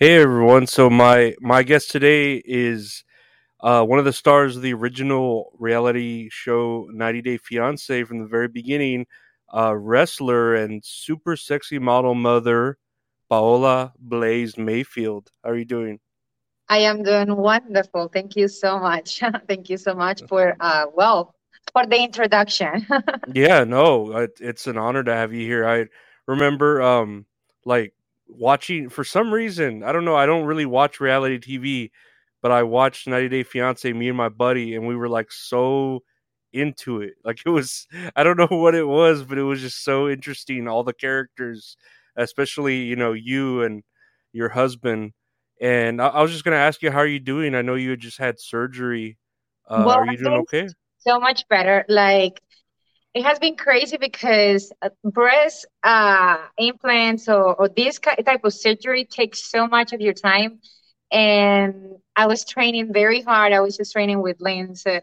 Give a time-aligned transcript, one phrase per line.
[0.00, 0.68] Hey everyone!
[0.68, 3.02] So my my guest today is
[3.58, 8.28] uh, one of the stars of the original reality show 90 Day Fiance from the
[8.28, 9.08] very beginning,
[9.52, 12.78] uh, wrestler and super sexy model mother
[13.28, 15.32] Paola Blaze Mayfield.
[15.42, 15.98] How are you doing?
[16.68, 18.06] I am doing wonderful.
[18.06, 19.20] Thank you so much.
[19.48, 21.34] Thank you so much for uh, well
[21.72, 22.86] for the introduction.
[23.34, 25.66] yeah, no, it, it's an honor to have you here.
[25.66, 25.86] I
[26.28, 27.26] remember um
[27.64, 27.94] like
[28.28, 29.82] watching for some reason.
[29.82, 30.16] I don't know.
[30.16, 31.90] I don't really watch reality TV,
[32.42, 33.92] but I watched 90 Day Fiance.
[33.92, 36.02] Me and my buddy, and we were like so
[36.52, 37.14] into it.
[37.24, 37.86] Like it was.
[38.16, 40.68] I don't know what it was, but it was just so interesting.
[40.68, 41.76] All the characters,
[42.16, 43.82] especially you know you and
[44.32, 45.12] your husband.
[45.60, 47.54] And I, I was just gonna ask you, how are you doing?
[47.54, 49.18] I know you had just had surgery.
[49.68, 50.68] Uh, well, are you doing okay?
[50.98, 51.84] So much better.
[51.88, 52.40] Like
[53.18, 59.04] it has been crazy because uh, breast uh, implants or, or this type of surgery
[59.04, 60.60] takes so much of your time.
[61.10, 63.52] And I was training very hard.
[63.52, 65.00] I was just training with Lindsay,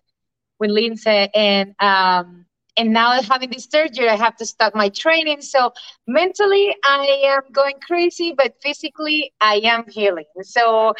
[0.59, 2.45] with Lindsay, and um,
[2.77, 5.41] and now having this surgery, I have to stop my training.
[5.41, 5.73] So
[6.07, 10.25] mentally, I am going crazy, but physically, I am healing.
[10.43, 10.93] So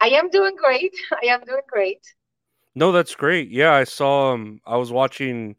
[0.00, 0.94] I am doing great.
[1.22, 2.00] I am doing great.
[2.74, 3.50] No, that's great.
[3.50, 4.32] Yeah, I saw.
[4.32, 5.56] Um, I was watching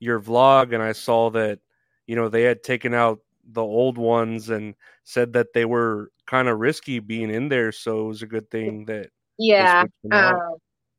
[0.00, 1.60] your vlog and I saw that
[2.06, 3.20] you know they had taken out
[3.52, 8.04] the old ones and said that they were kind of risky being in there so
[8.04, 10.32] it was a good thing that yeah uh,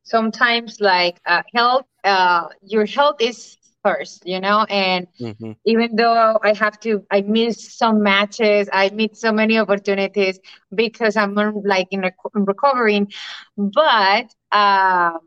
[0.04, 5.54] sometimes like uh, health uh, your health is first you know and mm-hmm.
[5.66, 10.40] even though i have to i miss some matches i miss so many opportunities
[10.76, 13.12] because i'm like in, rec- recovering
[13.58, 15.20] but um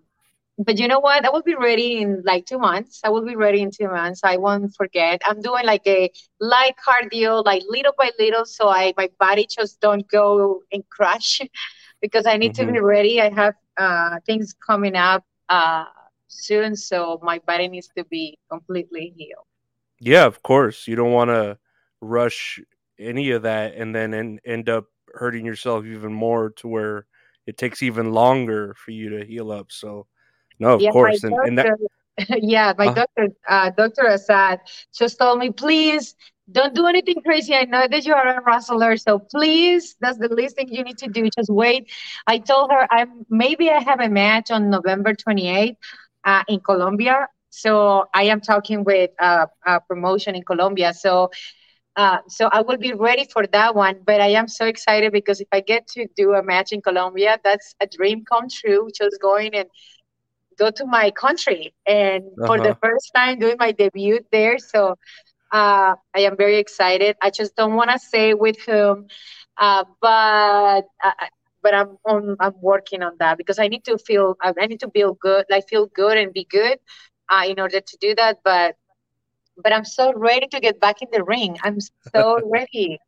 [0.59, 1.25] but you know what?
[1.25, 3.01] I will be ready in like two months.
[3.05, 4.21] I will be ready in two months.
[4.23, 5.21] I won't forget.
[5.27, 6.11] I'm doing like a
[6.41, 11.41] light cardio, like little by little, so I my body just don't go and crash,
[12.01, 12.67] because I need mm-hmm.
[12.67, 12.87] to be mm-hmm.
[12.87, 13.21] ready.
[13.21, 15.87] I have uh, things coming up uh,
[16.29, 19.47] soon, so my body needs to be completely healed.
[20.01, 20.87] Yeah, of course.
[20.87, 21.59] You don't want to
[22.01, 22.61] rush
[22.99, 27.07] any of that and then en- end up hurting yourself even more to where
[27.47, 29.71] it takes even longer for you to heal up.
[29.71, 30.07] So
[30.59, 31.23] no, of yeah, course.
[31.25, 32.39] And, doctor, and that...
[32.43, 34.07] yeah, my uh, doctor, uh, Dr.
[34.07, 34.61] Assad,
[34.97, 36.15] just told me, please
[36.51, 37.55] don't do anything crazy.
[37.55, 40.99] I know that you are a wrestler, so please, that's the least thing you need
[40.99, 41.29] to do.
[41.37, 41.91] Just wait.
[42.27, 45.77] I told her I'm maybe I have a match on November 28th
[46.25, 47.29] uh, in Colombia.
[47.51, 50.93] So I am talking with uh, a promotion in Colombia.
[50.93, 51.31] So
[51.97, 54.01] uh, so I will be ready for that one.
[54.05, 57.39] But I am so excited because if I get to do a match in Colombia,
[57.45, 58.91] that's a dream come true.
[58.95, 59.69] Just going and
[60.59, 62.47] go to my country and uh-huh.
[62.47, 62.79] for the uh-huh.
[62.83, 64.59] first time doing my debut there.
[64.59, 64.97] So
[65.53, 67.17] uh, I am very excited.
[67.23, 69.07] I just don't want to say with whom,
[69.57, 71.13] uh, but uh,
[71.63, 74.91] but I'm on, I'm working on that because I need to feel I need to
[74.91, 76.79] feel good, like feel good and be good
[77.29, 78.39] uh, in order to do that.
[78.45, 78.77] But
[79.57, 81.57] but I'm so ready to get back in the ring.
[81.63, 81.79] I'm
[82.13, 82.99] so ready.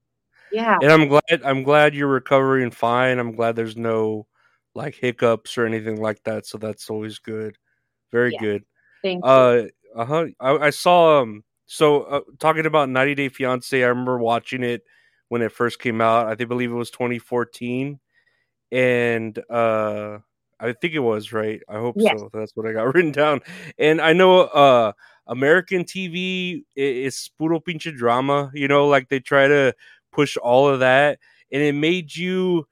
[0.53, 0.79] Yeah.
[0.81, 3.19] And I'm glad I'm glad you're recovering fine.
[3.19, 4.27] I'm glad there's no
[4.77, 6.47] like hiccups or anything like that.
[6.47, 7.57] So that's always good.
[8.13, 8.41] Very yeah.
[8.41, 8.65] good.
[9.03, 9.63] Thank uh,
[9.97, 10.27] uh huh.
[10.39, 11.43] I, I, saw um.
[11.67, 14.83] So uh, talking about 90 Day Fiance, I remember watching it
[15.29, 16.29] when it first came out.
[16.29, 17.99] I think believe it was 2014,
[18.71, 20.19] and uh,
[20.61, 21.61] I think it was right.
[21.69, 22.19] I hope yes.
[22.19, 22.31] so.
[22.33, 23.41] That's what I got written down.
[23.79, 24.93] And I know uh,
[25.27, 28.51] American TV is puro pinche drama.
[28.55, 29.75] You know, like they try to
[30.13, 31.19] push all of that,
[31.51, 32.67] and it made you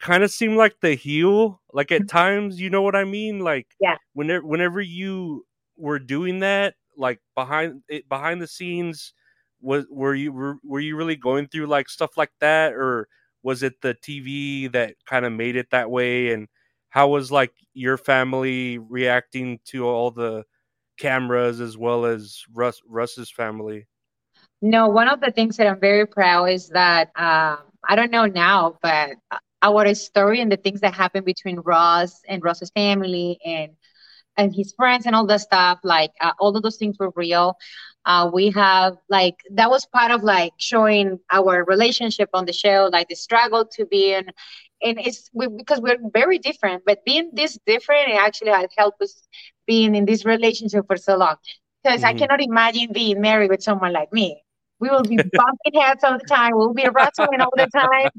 [0.00, 2.16] kind of seem like the heel like at mm-hmm.
[2.16, 3.40] times you know what i mean?
[3.40, 3.96] Like yeah.
[4.14, 9.14] whenever whenever you were doing that like behind it behind the scenes
[9.60, 12.72] was were you were, were you really going through like stuff like that?
[12.72, 13.08] Or
[13.42, 16.32] was it the tv that kind of made it that way?
[16.32, 16.48] And
[16.90, 20.44] how was like your family reacting to all the
[20.98, 23.86] cameras as well as russ russ's family?
[24.62, 27.58] No one of the things that i'm very proud is that um,
[27.88, 32.20] i don't know now but uh, our story and the things that happened between Ross
[32.28, 33.72] and Ross's family and
[34.36, 35.80] and his friends and all that stuff.
[35.82, 37.56] Like uh, all of those things were real.
[38.06, 42.88] Uh, we have like that was part of like showing our relationship on the show,
[42.92, 44.30] like the struggle to be in,
[44.82, 46.82] and it's we, because we're very different.
[46.86, 49.28] But being this different, it actually has helped us
[49.66, 51.36] being in this relationship for so long.
[51.82, 52.16] Because mm-hmm.
[52.16, 54.42] I cannot imagine being married with someone like me.
[54.80, 56.52] We will be bumping heads all the time.
[56.54, 58.10] We'll be wrestling all the time.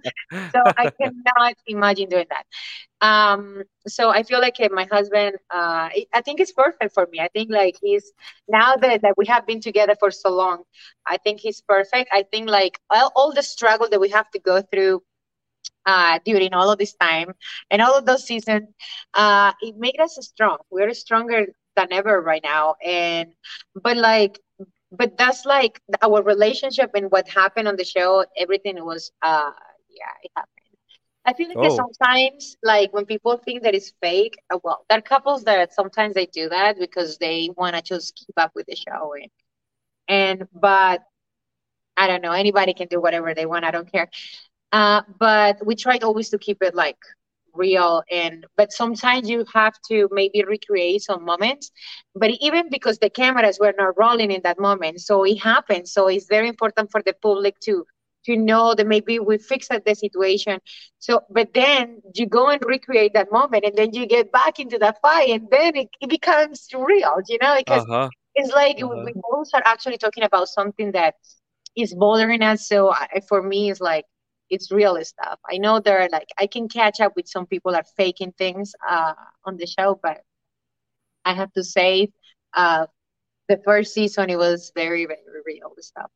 [0.54, 2.46] So I cannot imagine doing that.
[3.02, 7.20] Um, so I feel like uh, my husband, uh, I think it's perfect for me.
[7.20, 8.12] I think like he's
[8.48, 10.64] now that, that we have been together for so long,
[11.08, 12.10] I think he's perfect.
[12.14, 15.02] I think like all, all the struggle that we have to go through
[15.86, 17.34] uh, during all of this time
[17.70, 18.68] and all of those seasons,
[19.14, 20.58] uh, it made us strong.
[20.70, 22.76] We're stronger than ever right now.
[22.86, 23.34] And
[23.76, 24.40] but like
[24.92, 29.52] but that's like our relationship and what happened on the show everything was uh
[29.90, 30.78] yeah it happened
[31.26, 31.76] i feel like oh.
[31.76, 36.14] sometimes like when people think that it's fake uh, well there are couples that sometimes
[36.14, 39.30] they do that because they want to just keep up with the show and
[40.08, 41.02] and but
[41.98, 44.10] i don't know anybody can do whatever they want i don't care
[44.72, 46.98] uh but we tried always to keep it like
[47.54, 51.72] real and but sometimes you have to maybe recreate some moments
[52.16, 56.08] but even because the cameras were not rolling in that moment so it happened so
[56.08, 57.86] it's very important for the public to
[58.26, 60.60] to know that maybe we fixed the situation
[61.00, 64.78] so but then you go and recreate that moment and then you get back into
[64.78, 68.10] that fight and then it, it becomes real you know because uh-huh.
[68.36, 69.04] it's like uh-huh.
[69.06, 71.16] we both are actually talking about something that
[71.76, 74.06] is bothering us so I, for me it's like
[74.52, 75.40] it's real stuff.
[75.50, 78.34] I know there are like I can catch up with some people that are faking
[78.34, 79.14] things uh,
[79.46, 80.22] on the show, but
[81.26, 82.12] I have to say,
[82.54, 82.86] uh,
[83.48, 86.12] the first season it was very very real stuff.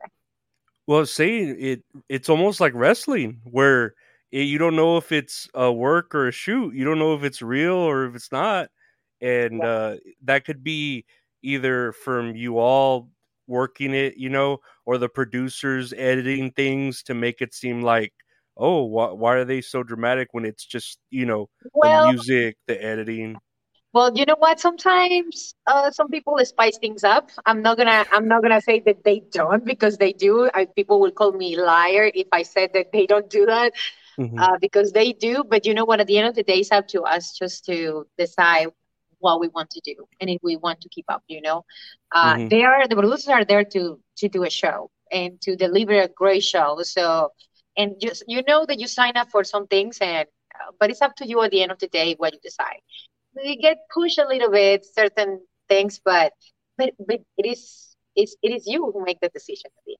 [0.86, 3.96] Well, saying it, it's almost like wrestling where
[4.32, 6.76] it, you don't know if it's a work or a shoot.
[6.76, 8.70] You don't know if it's real or if it's not,
[9.22, 9.68] and yeah.
[9.68, 9.96] uh,
[10.26, 11.06] that could be
[11.42, 13.10] either from you all
[13.48, 18.12] working it, you know, or the producers editing things to make it seem like
[18.58, 22.58] oh, why, why are they so dramatic when it's just, you know, well, the music,
[22.68, 23.38] the editing?
[23.94, 24.60] Well, you know what?
[24.60, 27.30] Sometimes uh, some people spice things up.
[27.46, 28.06] I'm not gonna.
[28.12, 30.50] I'm not gonna say that they don't because they do.
[30.54, 33.72] I, people will call me liar if I said that they don't do that
[34.20, 34.38] mm-hmm.
[34.38, 35.46] uh, because they do.
[35.46, 36.02] But you know what?
[36.02, 38.68] At the end of the day, it's up to us just to decide
[39.20, 41.24] what we want to do and if we want to keep up.
[41.30, 41.64] You know,
[42.14, 42.50] uh, mm-hmm.
[42.50, 46.10] they are the producers are there to to do a show and to deliver a
[46.10, 46.80] great show.
[46.82, 47.32] So
[47.78, 51.02] and just you know that you sign up for some things and uh, but it's
[51.02, 52.80] up to you at the end of the day what you decide
[53.44, 56.34] you get pushed a little bit certain things but
[56.78, 59.98] but, but it is it's, it is you who make the decision at the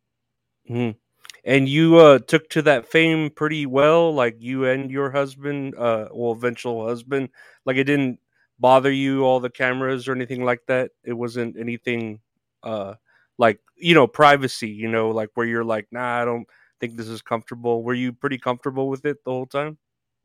[0.70, 0.96] end.
[0.96, 0.98] Mm-hmm.
[1.44, 6.08] and you uh, took to that fame pretty well like you and your husband uh
[6.12, 7.30] well eventual husband
[7.66, 8.20] like it didn't
[8.58, 12.20] bother you all the cameras or anything like that it wasn't anything
[12.64, 12.96] uh
[13.38, 16.48] like you know privacy you know like where you're like nah i don't
[16.80, 17.84] think this is comfortable.
[17.84, 19.78] Were you pretty comfortable with it the whole time?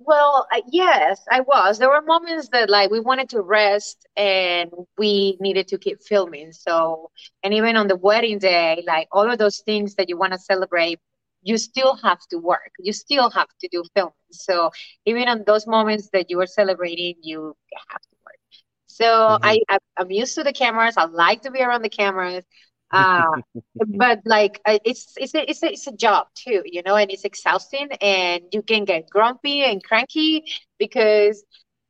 [0.02, 1.78] Well, yes, I was.
[1.78, 6.52] There were moments that like we wanted to rest and we needed to keep filming.
[6.52, 7.10] So,
[7.42, 10.38] and even on the wedding day, like all of those things that you want to
[10.38, 11.00] celebrate,
[11.42, 12.72] you still have to work.
[12.78, 14.14] You still have to do filming.
[14.32, 14.70] So,
[15.04, 17.54] even on those moments that you are celebrating, you
[17.90, 18.38] have to work.
[18.86, 19.44] So, mm-hmm.
[19.44, 20.94] I I'm used to the cameras.
[20.96, 22.44] I like to be around the cameras
[22.92, 23.24] uh,
[23.96, 27.10] but like uh, it's it's a, it's a, it's a job too you know and
[27.10, 30.44] it's exhausting and you can get grumpy and cranky
[30.78, 31.44] because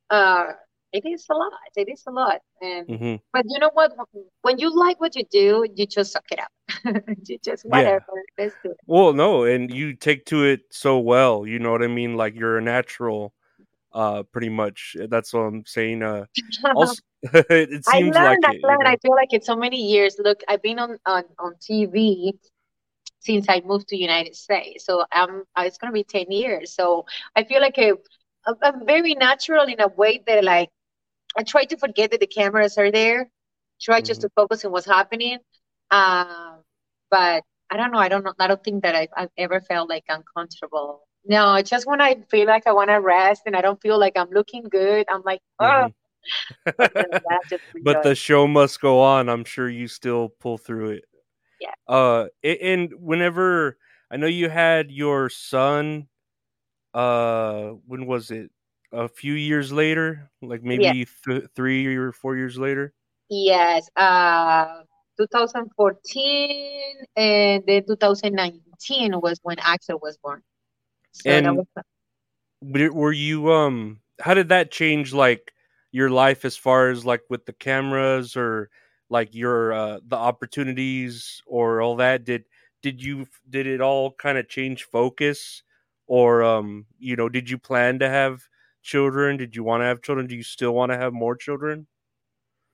[0.09, 0.47] uh
[0.93, 3.15] it is a lot it is a lot and mm-hmm.
[3.31, 3.93] but you know what
[4.41, 8.05] when you like what you do you just suck it up you just whatever
[8.37, 8.43] yeah.
[8.43, 11.81] let's do it well no and you take to it so well you know what
[11.81, 13.33] i mean like you're a natural
[13.93, 16.25] uh pretty much that's what i'm saying uh
[16.75, 19.77] also, it seems I learned, like I, it, learned, I feel like it's so many
[19.77, 22.31] years look i've been on on, on tv
[23.19, 27.05] since i moved to united states so i'm it's going to be 10 years so
[27.35, 27.93] i feel like a,
[28.63, 30.69] i'm very natural in a way that like
[31.37, 33.29] i try to forget that the cameras are there
[33.81, 34.05] try mm-hmm.
[34.05, 35.37] just to focus on what's happening
[35.91, 36.55] uh,
[37.09, 39.89] but i don't know i don't know i don't think that I've, I've ever felt
[39.89, 43.81] like uncomfortable no, just when I feel like I want to rest and I don't
[43.81, 45.89] feel like I'm looking good, I'm like, oh.
[46.67, 47.55] Mm-hmm.
[47.83, 49.29] but the show must go on.
[49.29, 51.05] I'm sure you still pull through it.
[51.59, 51.73] Yeah.
[51.87, 53.77] Uh, and whenever
[54.09, 56.07] I know you had your son,
[56.93, 58.51] uh, when was it?
[58.93, 61.05] A few years later, like maybe yeah.
[61.25, 62.93] th- three or four years later.
[63.29, 63.89] Yes.
[63.95, 64.81] Uh,
[65.17, 70.41] 2014 and then 2019 was when Axel was born.
[71.13, 71.59] So and
[72.61, 73.99] were you um?
[74.19, 75.51] How did that change like
[75.91, 78.69] your life as far as like with the cameras or
[79.09, 82.23] like your uh, the opportunities or all that?
[82.23, 82.45] Did
[82.81, 85.63] did you did it all kind of change focus?
[86.07, 88.41] Or um you know did you plan to have
[88.83, 89.37] children?
[89.37, 90.27] Did you want to have children?
[90.27, 91.87] Do you still want to have more children?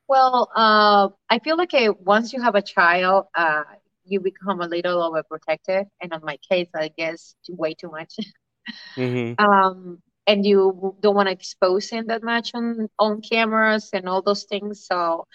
[0.07, 3.63] Well, uh, I feel like uh, once you have a child, uh,
[4.07, 8.15] you become a little overprotective, and in my case, I guess way too much.
[8.97, 9.43] mm-hmm.
[9.43, 14.21] Um, and you don't want to expose him that much on on cameras and all
[14.21, 14.85] those things.
[14.85, 15.25] So,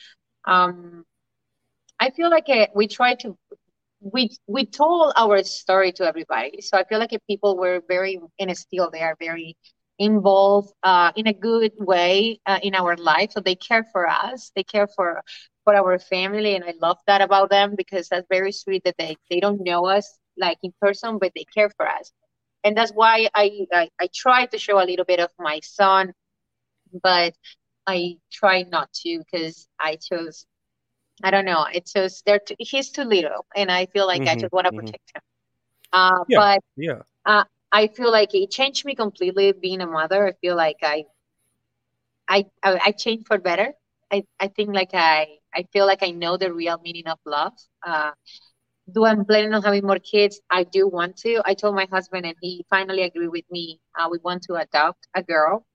[0.47, 1.05] um,
[1.99, 3.37] I feel like uh, we try to
[4.01, 6.61] we we told our story to everybody.
[6.61, 9.57] So I feel like if people were very and still they are very
[10.03, 13.33] involved uh, in a good way uh, in our life.
[13.33, 14.53] So they care for us.
[14.57, 15.23] They care for
[15.65, 19.17] for our family, and I love that about them because that's very sweet that they
[19.31, 22.13] they don't know us like in person, but they care for us.
[22.65, 26.13] And that's why I I, I try to show a little bit of my son,
[27.03, 27.35] but
[27.87, 30.47] I try not to because I chose
[31.23, 31.67] I don't know.
[31.73, 34.41] It's just they're too, he's too little, and I feel like I Mm-hmm.
[34.41, 34.73] just want to Mm-hmm.
[34.73, 35.23] protect him.
[35.93, 40.29] Uh, yeah but yeah uh, I feel like it changed me completely being a mother.
[40.29, 41.07] I feel like I
[42.29, 43.75] I I, I changed for better.
[44.13, 47.53] I, I think like I I feel like I know the real meaning of love.
[47.87, 48.13] Uh,
[48.93, 50.41] do I'm planning on having more kids?
[50.51, 51.43] I do want to.
[51.45, 53.81] I told my husband, and he finally agreed with me.
[53.99, 55.67] Uh, we want to adopt a girl.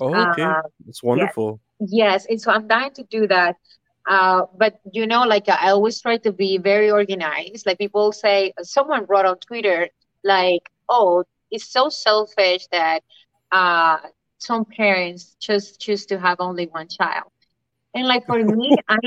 [0.00, 3.56] oh okay Uh, that's yes, wonderful yes, and so I'm dying to do that.
[4.08, 7.66] Uh, but you know, like I always try to be very organized.
[7.66, 9.88] Like people say, someone wrote on Twitter,
[10.24, 13.02] like, "Oh, it's so selfish that
[13.52, 13.98] uh,
[14.38, 17.30] some parents just choose to have only one child."
[17.94, 18.98] And like for me, I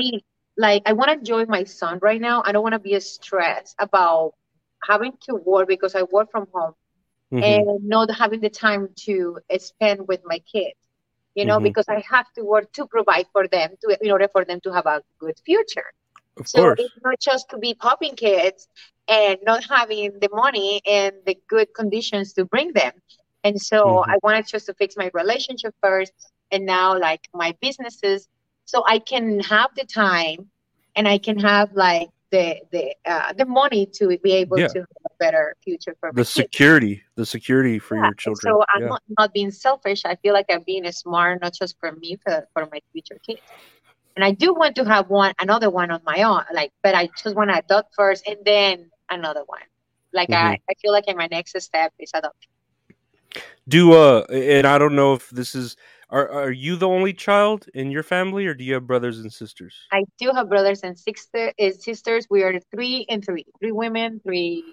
[0.56, 2.42] like I want to enjoy my son right now.
[2.44, 4.32] I don't want to be stressed about
[4.88, 6.74] having to work because I work from home
[7.32, 7.42] mm-hmm.
[7.42, 10.74] and not having the time to spend with my kids
[11.34, 11.60] you know Mm-hmm.
[11.60, 14.72] because i have to work to provide for them to in order for them to
[14.72, 15.92] have a good future
[16.38, 16.80] of so course.
[16.80, 18.68] it's not just to be popping kids
[19.08, 22.92] and not having the money and the good conditions to bring them.
[23.44, 24.10] And so mm-hmm.
[24.10, 26.12] i wanted just to fix my relationship first
[26.50, 28.28] and now like my businesses.
[28.64, 30.50] So i can have the time
[30.96, 34.68] and i can have like the the uh, the money to be able yeah.
[34.68, 36.30] to have a better future for my the kids.
[36.30, 38.52] security the security for yeah, your children.
[38.52, 38.88] So I'm yeah.
[38.88, 40.02] not, not being selfish.
[40.04, 43.40] I feel like I'm being smart, not just for me, for, for my future kids.
[44.18, 47.08] And I do want to have one, another one on my own, like, but I
[47.22, 49.62] just want to adopt first and then another one.
[50.12, 50.44] Like, mm-hmm.
[50.44, 52.50] I, I feel like in my next step is adoption.
[53.68, 55.76] do uh and i don't know if this is
[56.10, 59.32] are are you the only child in your family or do you have brothers and
[59.32, 62.26] sisters I do have brothers and sister, sisters.
[62.28, 64.64] We are three and three, three women, three.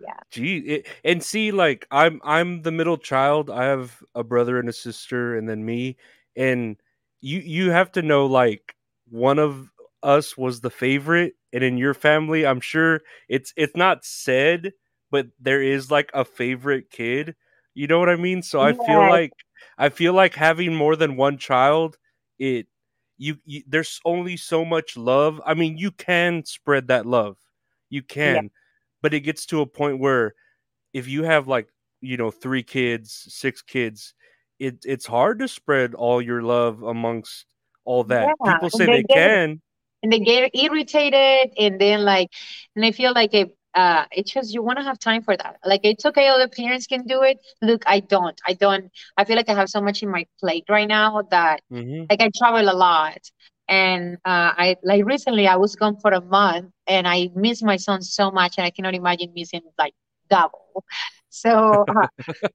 [0.00, 0.20] Yeah.
[0.30, 3.50] Gee, it, and see, like I'm I'm the middle child.
[3.50, 5.96] I have a brother and a sister, and then me.
[6.36, 6.76] And
[7.20, 8.74] you you have to know, like
[9.08, 9.70] one of
[10.02, 14.72] us was the favorite, and in your family, I'm sure it's it's not said,
[15.10, 17.34] but there is like a favorite kid.
[17.74, 18.42] You know what I mean?
[18.42, 19.32] So I feel like
[19.78, 21.96] I feel like having more than one child,
[22.38, 22.66] it
[23.18, 25.40] you, you there's only so much love.
[25.46, 27.36] I mean, you can spread that love,
[27.90, 28.40] you Yeah.
[28.42, 28.50] can,
[29.02, 30.34] but it gets to a point where
[30.92, 31.68] if you have like
[32.00, 34.14] you know three kids, six kids,
[34.60, 37.46] it it's hard to spread all your love amongst
[37.84, 38.34] all that.
[38.44, 38.44] Yeah.
[38.44, 39.62] People And say they they get can.
[40.02, 42.28] and they get irritated and then like
[42.76, 45.56] and i feel like it uh it's just you want to have time for that
[45.64, 49.36] like it's okay other parents can do it look i don't i don't i feel
[49.36, 52.68] like i have so much in my plate right now that hmm like i travel
[52.70, 53.18] a lot
[53.68, 57.76] and uh i like recently i was gone for a month and i miss my
[57.76, 59.94] son so much and i cannot imagine missing like
[60.30, 60.84] double
[61.30, 62.06] so uh,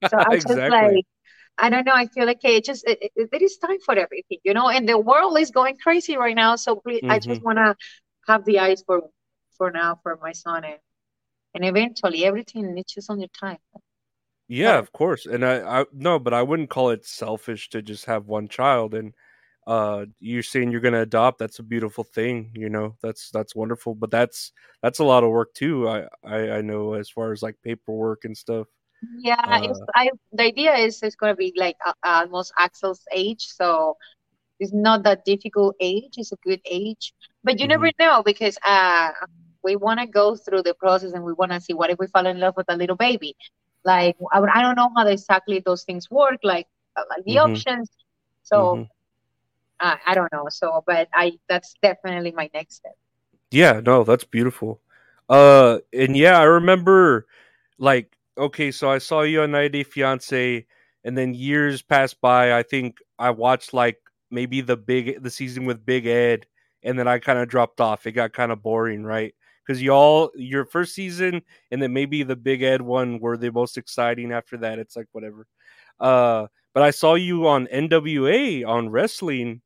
[0.03, 0.67] so i just exactly.
[0.67, 1.05] like
[1.57, 1.93] I don't know.
[1.93, 4.69] I feel like it just it, it, there is time for everything, you know.
[4.69, 7.75] And the world is going crazy right now, so please, I just want to
[8.27, 9.09] have the eyes for
[9.57, 10.79] for now for my son, and
[11.55, 13.57] and eventually everything it's just on your time.
[14.47, 15.25] Yeah, But of course.
[15.25, 18.93] And I, I no, but I wouldn't call it selfish to just have one child.
[18.93, 19.13] And
[19.67, 21.39] uh, you're saying you're gonna adopt.
[21.39, 22.51] That's a beautiful thing.
[22.55, 23.95] You know, that's that's wonderful.
[23.95, 25.87] But that's that's a lot of work too.
[25.89, 28.67] I I, I know as far as like paperwork and stuff.
[29.17, 33.41] Yeah, it's Uh, I the idea is it's gonna be like uh, almost Axel's age,
[33.47, 33.95] so
[34.59, 36.13] it's not that difficult age.
[36.17, 37.93] It's a good age, but you never mhm.
[37.99, 39.11] know because uh
[39.63, 42.07] we want to go through the process and we want to see what if we
[42.07, 43.35] fall in love with a little baby.
[43.83, 47.39] Like I, I don't know how exactly those things work, like uh, like the Mhm.
[47.39, 47.89] options.
[48.43, 48.89] So Mhm.
[49.79, 50.45] uh, I don't know.
[50.49, 52.93] So, but I that's definitely my next step.
[53.51, 54.81] Yeah, no, that's beautiful.
[55.29, 57.25] Uh, and yeah, I remember,
[57.77, 60.65] like, okay, so I saw you on 90 Fiance,
[61.03, 62.57] and then years passed by.
[62.57, 63.97] I think I watched like
[64.31, 66.45] maybe the big the season with Big Ed,
[66.83, 68.07] and then I kind of dropped off.
[68.07, 69.33] It got kind of boring, right?
[69.65, 73.77] Because y'all, your first season, and then maybe the Big Ed one were the most
[73.77, 74.31] exciting.
[74.31, 75.47] After that, it's like whatever.
[75.99, 79.61] Uh, but I saw you on NWA on wrestling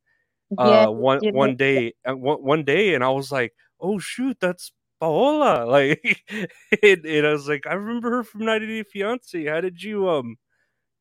[0.57, 4.71] uh, one one day, uh, one, one day, and I was like, oh shoot, that's
[4.99, 5.65] Paola.
[5.65, 6.23] Like,
[6.83, 9.45] and, and I was like, I remember her from 90 Day Fiance.
[9.45, 10.37] How did you um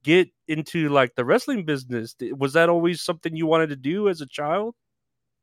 [0.03, 2.15] get into like the wrestling business?
[2.37, 4.75] Was that always something you wanted to do as a child?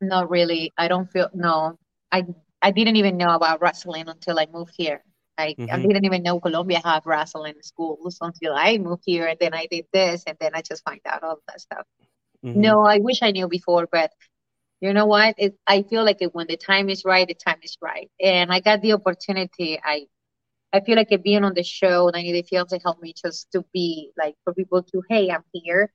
[0.02, 0.74] Not really.
[0.78, 1.78] I don't feel no.
[2.12, 2.26] I
[2.62, 5.04] I didn't even know about wrestling until I moved here.
[5.38, 5.74] I, mm-hmm.
[5.74, 9.68] I didn't even know Colombia had wrestling schools until I moved here, and then I
[9.70, 11.86] did this, and then I just find out all that stuff.
[12.44, 12.62] Mm-hmm.
[12.62, 14.12] No, I wish I knew before, but
[14.82, 15.36] you know what?
[15.38, 18.10] It, I feel like it, when the time is right, the time is right.
[18.22, 19.80] And I got the opportunity.
[19.84, 20.08] I
[20.74, 24.12] I feel like being on the show, 90 Day Fiance helped me just to be
[24.18, 25.92] like for people to, hey, I'm here.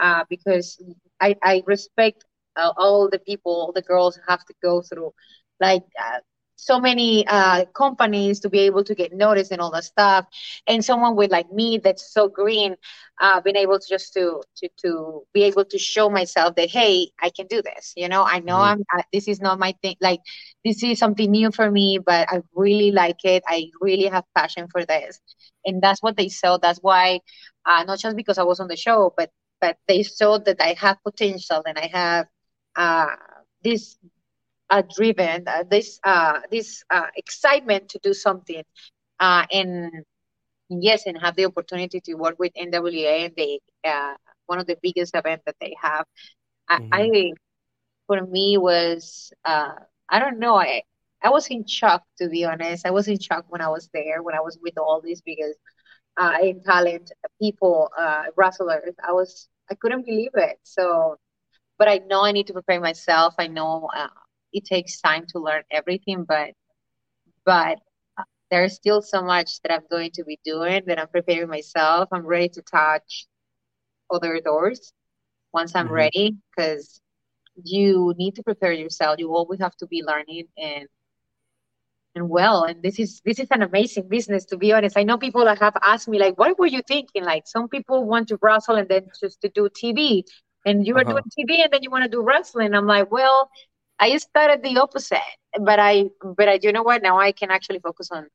[0.00, 0.82] Uh, because
[1.20, 2.24] I, I respect
[2.56, 5.12] uh, all the people, all the girls have to go through
[5.60, 6.18] like uh,
[6.56, 10.26] so many uh, companies to be able to get noticed and all that stuff.
[10.66, 12.76] And someone with like me that's so green,
[13.20, 17.10] uh, being able to just to to to be able to show myself that hey,
[17.20, 17.92] I can do this.
[17.96, 18.82] You know, I know mm-hmm.
[18.92, 19.02] I'm.
[19.12, 19.96] this is not my thing.
[20.00, 20.20] Like
[20.64, 23.42] this is something new for me, but I really like it.
[23.46, 25.20] I really have passion for this,
[25.64, 26.58] and that's what they saw.
[26.58, 27.20] That's why,
[27.66, 29.30] uh, not just because I was on the show, but
[29.60, 32.26] but they saw that I have potential and I have
[32.76, 33.14] uh,
[33.62, 33.96] this
[34.72, 38.62] uh, driven, uh, this uh, this uh, excitement to do something,
[39.20, 40.04] uh, and
[40.70, 44.14] yes, and have the opportunity to work with NWA and they uh,
[44.46, 46.06] one of the biggest events that they have.
[46.70, 46.88] Mm-hmm.
[46.92, 47.32] I, I,
[48.06, 50.82] for me was I don't know I
[51.22, 52.86] I was in shock to be honest.
[52.86, 55.54] I was in shock when I was there when I was with all these because
[56.16, 58.94] uh, in talent people uh, wrestlers.
[59.06, 60.58] I was I couldn't believe it.
[60.62, 61.18] So,
[61.78, 63.34] but I know I need to prepare myself.
[63.38, 64.08] I know uh,
[64.52, 66.50] it takes time to learn everything, but
[67.44, 67.78] but
[68.18, 72.08] uh, there's still so much that I'm going to be doing that I'm preparing myself.
[72.12, 73.26] I'm ready to touch
[74.10, 74.92] other doors
[75.52, 75.94] once I'm mm-hmm.
[75.94, 77.00] ready because
[77.64, 79.18] you need to prepare yourself.
[79.18, 80.88] You always have to be learning and
[82.14, 85.16] and well and this is this is an amazing business to be honest i know
[85.16, 88.38] people that have asked me like what were you thinking like some people want to
[88.42, 90.22] wrestle and then just to do tv
[90.66, 91.12] and you are uh-huh.
[91.12, 93.50] doing tv and then you want to do wrestling i'm like well
[93.98, 95.18] I started the opposite,
[95.60, 98.28] but I but I you know what now I can actually focus on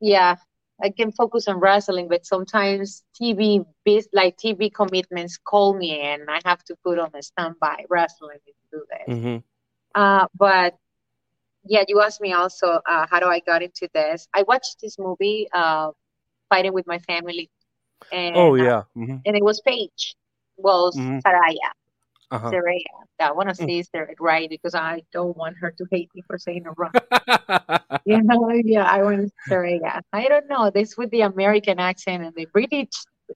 [0.00, 0.36] yeah
[0.82, 6.22] I can focus on wrestling, but sometimes TV biz like TV commitments call me and
[6.28, 9.16] I have to put on a standby wrestling to do this.
[9.16, 9.36] Mm-hmm.
[9.94, 10.74] Uh, but
[11.64, 14.28] yeah, you asked me also uh, how do I got into this.
[14.34, 15.92] I watched this movie, uh,
[16.50, 17.50] Fighting with My Family.
[18.12, 19.16] And, oh yeah, mm-hmm.
[19.24, 20.16] and it was Paige,
[20.58, 21.18] well mm-hmm.
[21.18, 21.72] Saraya
[22.30, 22.50] uh-huh.
[22.50, 22.82] Saraya.
[23.20, 26.38] I want to say Sarah right because I don't want her to hate me for
[26.38, 26.92] saying it wrong.
[28.04, 30.00] you know, yeah, I want to see Saraya.
[30.12, 30.70] I don't know.
[30.70, 32.90] This with the American accent and the British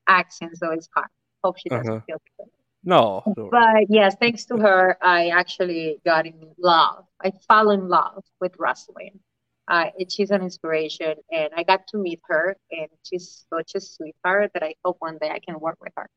[0.08, 1.08] accent, so it's hard.
[1.42, 2.00] Hope she doesn't uh-huh.
[2.06, 2.48] feel good.
[2.82, 7.04] No, but yes, thanks to her, I actually got in love.
[7.22, 9.20] I fell in love with wrestling.
[9.68, 14.52] Uh, she's an inspiration, and I got to meet her, and she's such a sweetheart
[14.54, 16.08] that I hope one day I can work with her.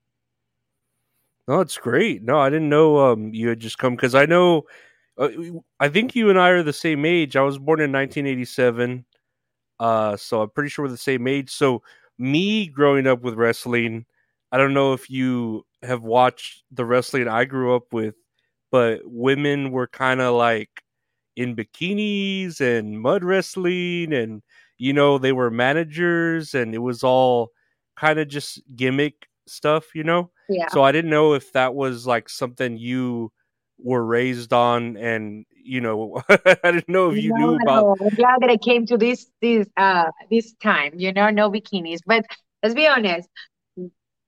[1.47, 2.23] No, it's great.
[2.23, 4.63] No, I didn't know um, you had just come because I know.
[5.17, 5.29] Uh,
[5.79, 7.35] I think you and I are the same age.
[7.35, 9.05] I was born in 1987,
[9.79, 11.51] uh, so I'm pretty sure we're the same age.
[11.51, 11.83] So
[12.17, 14.05] me growing up with wrestling,
[14.51, 18.15] I don't know if you have watched the wrestling I grew up with,
[18.71, 20.69] but women were kind of like
[21.35, 24.43] in bikinis and mud wrestling, and
[24.77, 27.51] you know they were managers, and it was all
[27.97, 30.31] kind of just gimmick stuff, you know.
[30.49, 30.67] Yeah.
[30.69, 33.31] So I didn't know if that was like something you
[33.77, 37.99] were raised on, and you know, I didn't know if you no, knew about.
[37.99, 38.07] No.
[38.07, 40.93] I'm glad that I came to this this uh this time.
[40.95, 42.25] You know, no bikinis, but
[42.61, 43.29] let's be honest.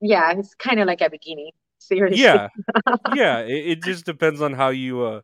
[0.00, 1.50] Yeah, it's kind of like a bikini.
[1.78, 2.22] Seriously.
[2.22, 2.48] Yeah,
[3.14, 3.40] yeah.
[3.40, 5.20] It, it, just depends on how you uh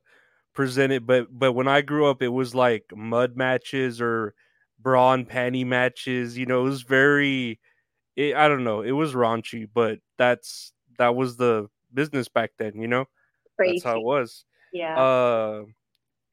[0.55, 1.07] present it.
[1.07, 4.35] But but when I grew up, it was like mud matches or
[4.79, 6.39] bra and panty matches.
[6.39, 7.61] You know, it was very.
[8.17, 8.83] It, I don't know.
[8.83, 13.07] It was raunchy, but that's that was the business back then, you know?
[13.57, 13.75] Crazy.
[13.75, 14.45] That's how it was.
[14.73, 14.99] Yeah.
[14.99, 15.63] Uh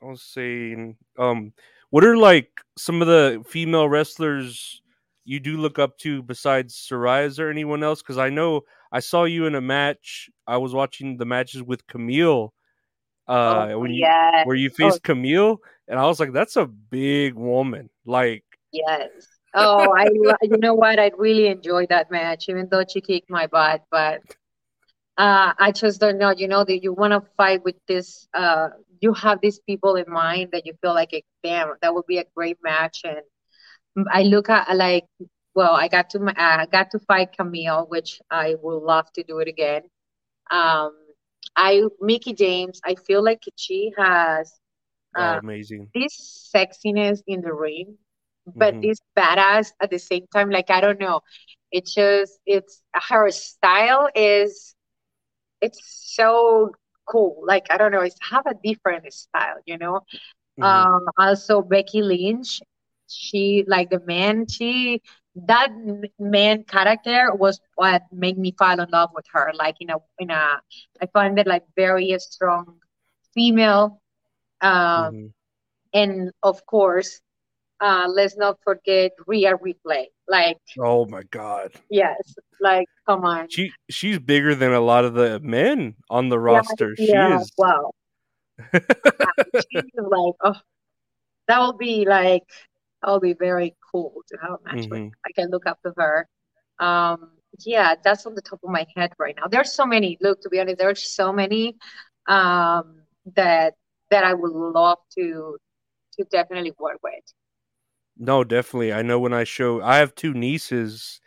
[0.01, 1.51] I was saying, um,
[1.89, 4.81] what are like some of the female wrestlers
[5.25, 8.01] you do look up to besides Saraya or anyone else?
[8.01, 8.61] Because I know
[8.91, 10.29] I saw you in a match.
[10.47, 12.51] I was watching the matches with Kamille.
[13.27, 14.45] Uh, oh, when you yes.
[14.45, 15.13] where you faced oh.
[15.13, 17.89] Kamille, and I was like, that's a big woman.
[18.05, 19.09] Like, yes.
[19.53, 20.07] Oh, I
[20.43, 20.99] you know what?
[20.99, 23.83] I really enjoyed that match, even though she kicked my butt.
[23.89, 24.21] But
[25.17, 26.31] uh, I just don't know.
[26.31, 28.69] You know that you want to fight with this uh,
[29.01, 32.17] you have these people in mind that you feel like, a, damn, that would be
[32.17, 33.01] a great match.
[33.03, 35.05] And I look at like,
[35.55, 39.39] well, I got to I got to fight Kamille, which I would love to do
[39.39, 39.83] it again.
[40.51, 40.93] Um,
[41.55, 44.53] I Mickie James, I feel like she has
[45.17, 45.89] Oh, uh, amazing.
[45.95, 47.97] this sexiness in the ring,
[48.57, 48.81] but Mhm.
[48.81, 50.49] this badass at the same time.
[50.49, 51.21] Like I don't know,
[51.71, 54.75] it's just it's her style is
[55.61, 55.79] it's
[56.15, 56.71] so
[57.09, 57.43] cool.
[57.45, 60.01] Like I don't know, it's have a different style, you know.
[60.57, 60.85] Mhm.
[60.85, 62.61] Um, also Becky Lynch,
[63.07, 65.01] she like the man, she
[65.47, 65.69] that
[66.19, 69.51] man character was what made me fall in love with her.
[69.55, 70.61] Like in a in a,
[71.01, 72.77] I find it like very strong
[73.33, 74.01] female.
[74.61, 75.31] Um, Mhm.
[75.93, 77.21] and of course,
[77.81, 80.09] uh, let's not forget Rhea Ripley.
[80.27, 81.71] Like Oh my god.
[81.89, 83.49] yes, like come on.
[83.49, 86.95] She she's bigger than a lot of the men on the roster.
[86.97, 87.51] yeah, She is.
[87.57, 87.91] wow.
[89.71, 90.55] She's like, oh,
[91.47, 92.43] that will be like,
[93.01, 95.01] that will be very cool to have a match with.
[95.01, 95.11] Mhm.
[95.25, 96.27] I can look up to her.
[96.79, 97.31] Um,
[97.65, 99.47] yeah, that's on the top of my head right now.
[99.47, 100.17] There's so many.
[100.21, 101.75] Look, to be honest, there's so many
[102.27, 103.01] um,
[103.35, 103.73] that
[104.11, 105.57] that I would love to
[106.17, 107.23] to definitely work with.
[108.19, 108.91] No, definitely.
[108.91, 111.21] I know when I show I have two nieces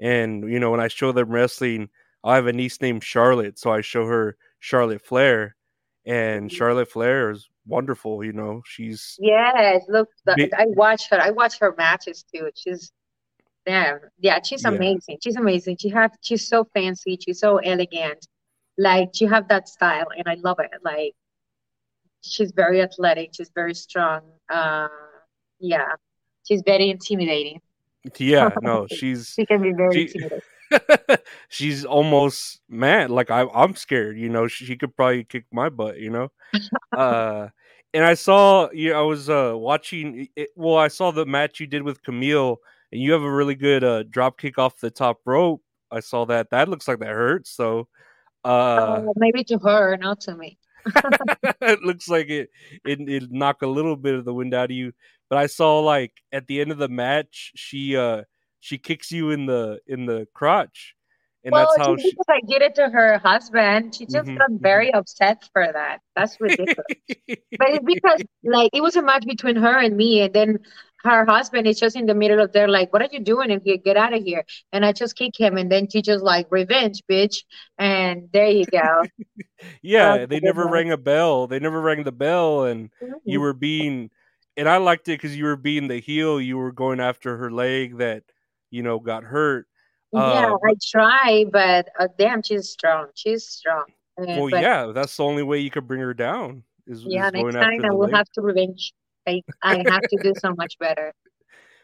[0.00, 1.88] and you know when I show them wrestling,
[2.24, 5.54] I have a niece named Charlotte, so I show her Charlotte Flair
[6.04, 6.52] and Mhm.
[6.52, 8.60] Charlotte Flair is wonderful, you know.
[8.66, 11.20] She's Yes, look, I watch her.
[11.20, 12.50] I watch her matches too.
[12.56, 12.90] She's
[13.64, 14.70] damn, yeah, she's Yeah.
[14.70, 15.18] amazing.
[15.22, 15.76] She's amazing.
[15.76, 17.16] She have she's so fancy.
[17.24, 18.26] She's so elegant.
[18.78, 20.70] Like she have that style, and I love it.
[20.82, 21.14] Like
[22.22, 23.30] she's very athletic.
[23.34, 24.22] She's very strong.
[24.48, 24.88] Uh,
[25.60, 25.94] yeah,
[26.52, 27.60] she's very intimidating.
[28.18, 30.40] yeah, no, she's She can be very She- intimidating.
[31.48, 33.10] she's almost mad.
[33.10, 34.18] Like I, I'm scared.
[34.18, 35.98] You know, she, she could probably kick my butt.
[35.98, 36.28] You know,
[36.96, 37.48] uh,
[37.92, 38.94] and I saw you.
[38.94, 40.28] I was uh watching.
[40.36, 42.56] It, well, I saw the match you did with Kamille,
[42.90, 45.62] and you have a really good uh drop kick off the top rope.
[45.90, 46.50] I saw that.
[46.50, 47.50] That looks like that hurts.
[47.50, 47.86] So,
[48.44, 50.56] uh, Uh, maybe to her, not to me.
[51.62, 52.50] it looks like it,
[52.84, 54.92] it it knock a little bit of the wind out of you.
[55.28, 58.22] But I saw like at the end of the match, she uh
[58.60, 60.94] she kicks you in the in the crotch,
[61.44, 62.16] and well, that's how she.
[62.28, 65.98] I did it to her husband, she just Mhm, got very upset for that.
[66.16, 66.88] That's ridiculous.
[67.58, 70.58] But it's because like it was a match between her and me, and then
[71.04, 73.60] her husband is just in the middle of there, like, "What are you doing in
[73.64, 73.76] here?
[73.78, 77.02] Get out of here!" And I just kick him, and then she just like, "Revenge,
[77.10, 77.38] bitch!"
[77.78, 79.04] And there you go.
[79.82, 80.68] yeah, Oh, they never goodness.
[80.68, 81.46] rang a bell.
[81.46, 82.90] They never rang the bell, and
[83.24, 83.42] you Mhm.
[83.42, 84.10] were being,
[84.56, 86.40] and I liked it because you were being the heel.
[86.40, 88.24] You were going after her leg that
[88.70, 89.66] you know got hurt.
[90.12, 93.08] yeah, Uh, I try, but uh, damn, she's strong.
[93.14, 93.84] She's strong.
[94.34, 96.64] Well, but yeah, that's the only way you could bring her down.
[96.86, 98.12] Is, yeah, is next time I will leg.
[98.12, 98.92] have to revenge.
[99.26, 101.12] I I have to do so much better.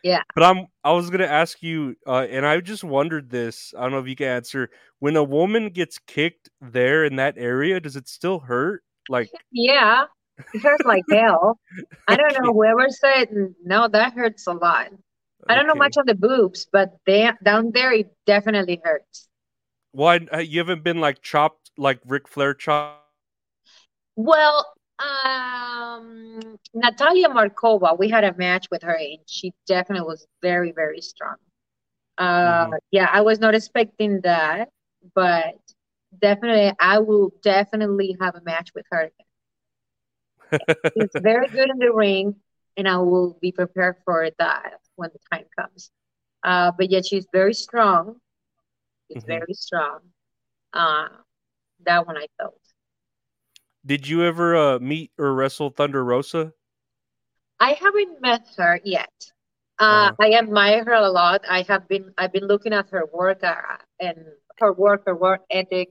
[0.03, 0.22] Yeah.
[0.35, 3.74] But I'm I was gonna ask you, uh, and I just wondered this.
[3.77, 4.70] I don't know if you can answer.
[5.01, 8.83] When a woman gets kicked there in that area, does it still hurt?
[9.09, 10.05] Like, Yeah,
[10.55, 11.59] it hurts like hell.
[12.07, 12.53] I don't know.
[12.53, 13.29] Whoever said
[13.64, 14.88] no, that hurts a lot.
[15.48, 19.29] I don't know much on the boobs, but they, down there it definitely hurts.
[19.92, 23.03] Well, uh, you haven't been like chopped, like Ric Flair chopped.
[24.16, 24.66] Well,
[24.99, 31.01] um, Natalia Markova, we had a match with her, and she definitely was very, very
[31.01, 31.37] strong.
[32.19, 32.79] Uh, Mhm.
[32.91, 34.69] yeah, I was not expecting that,
[35.15, 35.55] but
[36.21, 39.11] definitely, I will definitely have a match with her.
[40.97, 42.35] She's very good in the ring,
[42.77, 45.91] and I will be prepared for that when the time comes.
[46.43, 48.17] Uh, but yeah, she's very strong.
[49.11, 49.27] She's Mhm.
[49.27, 50.01] very strong.
[50.73, 51.09] Uh,
[51.85, 52.58] that one I felt.
[53.88, 56.55] Did you ever uh, meet or wrestle Thunder Rosa?
[57.61, 59.12] I haven't met her yet.
[59.79, 60.16] Uh, Uh-huh.
[60.20, 61.44] I admire her a lot.
[61.48, 63.55] I have been I've been looking at her work uh,
[64.01, 64.18] and
[64.59, 65.90] her work, her work ethic,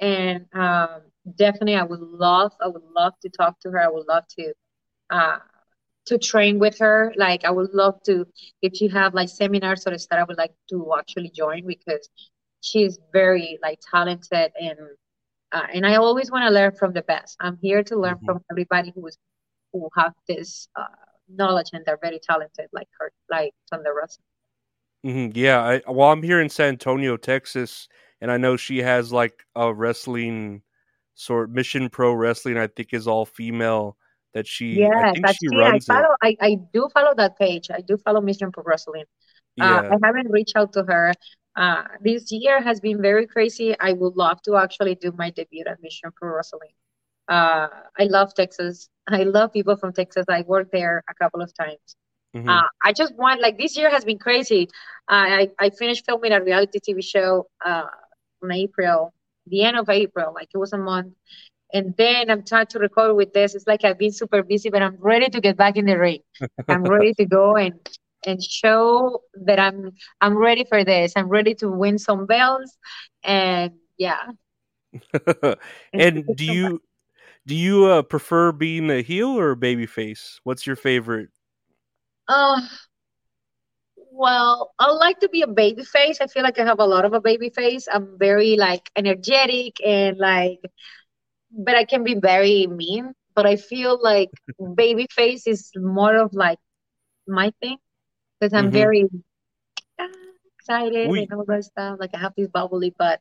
[0.00, 1.02] and um,
[1.36, 3.80] definitely I would love I would love to talk to her.
[3.80, 4.54] I would love to
[5.10, 5.38] uh,
[6.06, 7.12] to train with her.
[7.16, 8.26] Like I would love to
[8.62, 10.18] if she have like seminars or stuff.
[10.20, 12.08] I would like to actually join because
[12.60, 14.78] she's very like talented and
[15.56, 17.36] uh, and I always want to learn from the best.
[17.40, 18.26] I'm here to learn Mhm.
[18.26, 19.16] from everybody who is
[19.72, 20.84] who have this uh,
[21.28, 24.20] knowledge and they're very talented, like her, like Thunder Rosa.
[25.02, 27.88] hmm Yeah, I, well, I'm here in San Antonio, Texas,
[28.20, 30.62] and I know she has like a wrestling
[31.14, 32.58] sort Mission Pro Wrestling.
[32.58, 33.96] I think is all female.
[34.34, 35.46] That she, I think I've she.
[35.62, 35.84] I it.
[35.84, 36.14] follow.
[36.22, 37.70] I, I do follow that page.
[37.70, 39.04] I do follow Mission Pro Wrestling.
[39.58, 41.14] Uh, Yeah, I haven't reached out to her.
[41.56, 43.74] Uh, this year has been very crazy.
[43.80, 46.74] I would love to actually do my debut at Mission Pro Wrestling.
[47.28, 48.88] Uh, I love Texas.
[49.08, 50.26] I love people from Texas.
[50.28, 51.96] I worked there a couple of times.
[52.36, 52.48] Mhm.
[52.48, 54.68] Uh, I just want like this year has been crazy.
[55.08, 57.86] I I finished filming a reality TV show uh,
[58.42, 59.14] in April,
[59.46, 61.14] the end of April, like it was a month,
[61.72, 63.54] and then I'm trying to record with this.
[63.54, 66.20] It's like I've been super busy, but I'm ready to get back in the ring.
[66.68, 67.74] I'm ready to go and
[68.26, 71.12] and show that I'm I'm ready for this.
[71.16, 72.76] I'm ready to win some belts,
[73.22, 74.32] and yeah.
[75.92, 76.82] and do you
[77.46, 80.40] do you uh, prefer being a heel or a baby face?
[80.42, 81.30] What's your favorite?
[82.28, 82.60] Uh,
[84.10, 86.20] well, I like to be a baby face.
[86.20, 87.86] I feel like I have a lot of a baby face.
[87.90, 90.58] I'm very like energetic and like,
[91.50, 93.12] but I can be very mean.
[93.34, 94.30] But I feel like
[94.74, 96.58] baby face is more of like
[97.28, 97.76] my thing
[98.40, 98.72] because I'm Mhm.
[98.72, 99.04] very
[100.00, 100.08] ah,
[100.58, 101.98] excited We- and all that stuff.
[102.00, 103.20] Like I have this bubbly, but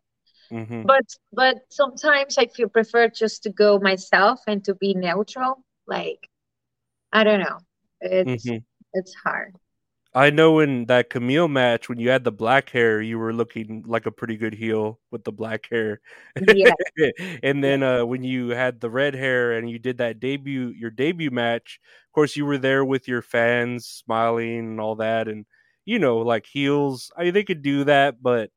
[0.51, 5.63] hmm but but sometimes I feel prefer just to go myself and to be neutral.
[5.87, 6.29] Like
[7.13, 7.59] I don't know.
[8.01, 9.55] It's hmm it's hard.
[10.15, 13.83] I know in that Kamille match when you had the black hair, you were looking
[13.85, 15.99] like a pretty good heel with the black hair.
[16.47, 16.71] Yeah.
[17.43, 20.89] and then uh, when you had the red hair and you did that debut, your
[20.89, 25.27] debut match, of course, you were there with your fans smiling and all that.
[25.27, 25.45] And,
[25.83, 28.51] you know, like heels, I mean, they could do that, but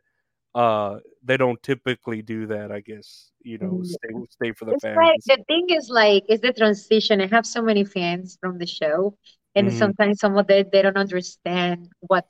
[0.55, 3.33] uh, they don't typically do that, I guess.
[3.43, 6.53] You know, Mm, stay, stay for the It's like the thing is like it's the
[6.53, 7.21] transition.
[7.21, 9.17] I have so many fans from the show,
[9.59, 9.79] and Mhm.
[9.79, 12.25] sometimes some of them they don't understand what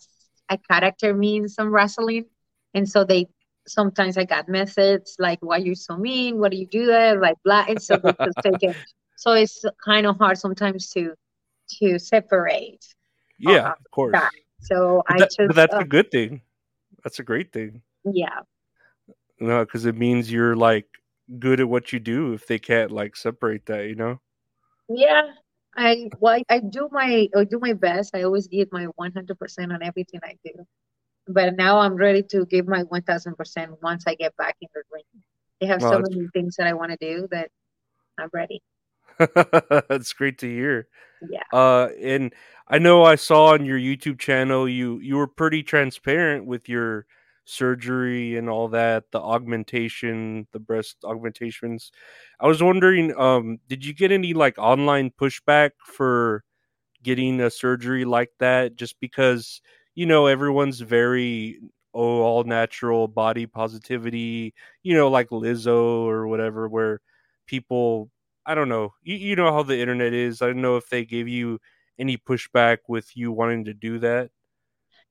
[0.50, 2.26] a character means on wrestling,
[2.74, 3.26] and so they
[3.66, 6.38] sometimes I got messages like, "Why you so mean?
[6.38, 8.76] What do you do that?" Like blah, and so they just take it.
[9.16, 11.14] So it's kind of hard sometimes to
[11.80, 12.84] to separate.
[13.38, 14.20] Yeah, uh, of course.
[14.20, 14.30] that.
[14.60, 16.42] So But, I that, just but that's uh, a good thing.
[17.04, 17.82] That's a great thing.
[18.04, 18.40] yeah.
[19.40, 20.86] No, because it means you're like
[21.38, 24.20] good at what you do if they can't like separate that, you know?
[24.88, 25.32] Yeah,
[25.78, 28.14] I well, I, do my I do my best.
[28.14, 30.66] I always give my 100% on everything I do.
[31.28, 35.04] But now I'm ready to give my 1000% once I get back in the ring.
[35.62, 37.50] I have so that's, many things that I want to do that
[38.18, 38.60] I'm ready.
[39.88, 40.88] that's great to hear.
[41.30, 41.42] Yeah.
[41.52, 42.34] Uh, and
[42.66, 47.06] I know I saw on your YouTube channel you you were pretty transparent with your
[47.48, 51.92] surgery and all that, the augmentation, the breast augmentations.
[52.40, 56.44] I was wondering, um, did you get any like online pushback for
[57.02, 58.76] getting a surgery like that?
[58.76, 59.60] Just because
[59.94, 61.58] you know everyone's very
[61.94, 67.00] oh all natural body positivity you know like lizzo or whatever where
[67.46, 68.10] people
[68.46, 70.42] i don't know you, you know how the internet is.
[70.42, 71.58] I don't know if they gave you
[71.98, 74.30] any pushback with you wanting to do that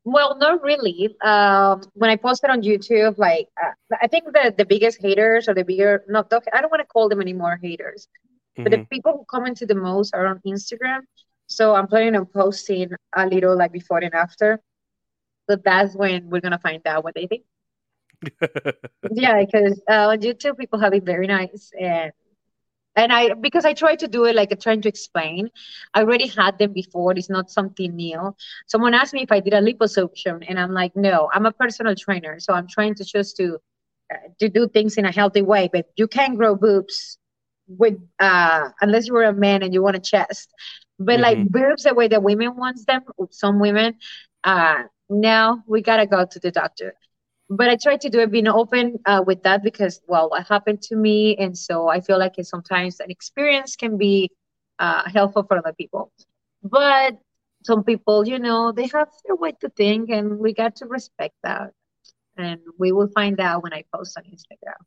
[0.08, 1.16] Well, not really.
[1.24, 5.54] Um, when I posted on YouTube, like uh, I think the the biggest haters or
[5.56, 8.08] the bigger not the, I don't want to call them anymore haters,
[8.64, 11.02] but the hmm people who commented the most are on Instagram.
[11.48, 14.62] So I'm planning on posting a little like before and after.
[15.50, 17.44] So that's when we're gonna find out what they think.
[19.10, 22.12] Yeah, because uh, on YouTube people have been very nice and
[22.98, 25.50] and I because I try to do it like trying to explain.
[25.94, 27.14] I already had them before.
[27.14, 28.36] It's not something new.
[28.68, 31.96] Someone asked me if I did a liposuction, and I'm like, no, I'm a personal
[31.96, 33.60] trainer, so I'm trying to just to
[34.14, 35.70] uh, to do things in a healthy way.
[35.72, 37.18] But you can't grow boobs
[37.68, 40.54] with uh unless you're a man and you want a chest.
[41.00, 43.96] But like hmm boobs the way the women wants them, some women,
[44.44, 46.94] uh, no, we gotta go to the doctor
[47.50, 50.82] but I try to do it being open uh, with that because, well, what happened
[50.84, 54.32] to me, and so I feel like sometimes an experience can be
[54.80, 56.12] uh, helpful for other people.
[56.64, 57.18] But
[57.64, 61.36] some people, you know, they have their way to think, and we got to respect
[61.44, 61.72] that.
[62.38, 64.80] And we will find out when I post on Instagram.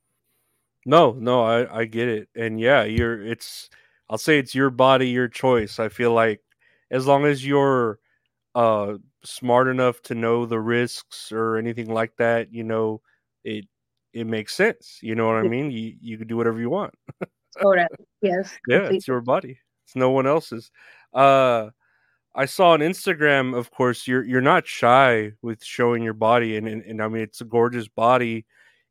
[0.84, 3.68] no no i i get it and yeah you're it's
[4.08, 6.40] i'll say it's your body your choice i feel like
[6.90, 7.98] as long as you're
[8.54, 8.94] uh
[9.24, 13.00] smart enough to know the risks or anything like that you know
[13.44, 13.66] it
[14.12, 15.70] it makes sense you know what i mean?
[15.70, 16.94] You you can do whatever you want.
[17.56, 17.94] Correct.
[18.22, 20.70] Yes, yeah it's your body it's no one else's.
[21.12, 21.70] Uh
[22.35, 26.68] i saw on instagram of course you're you're not shy with showing your body and
[26.68, 28.46] and, and i mean it's a gorgeous body.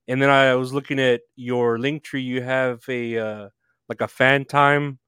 [0.07, 3.49] And then i was looking at your link tree you have a uh
[3.87, 4.99] like a fan time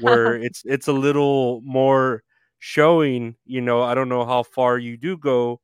[0.00, 2.22] where it's it's a little more
[2.60, 5.60] showing you know i don't know how far you do go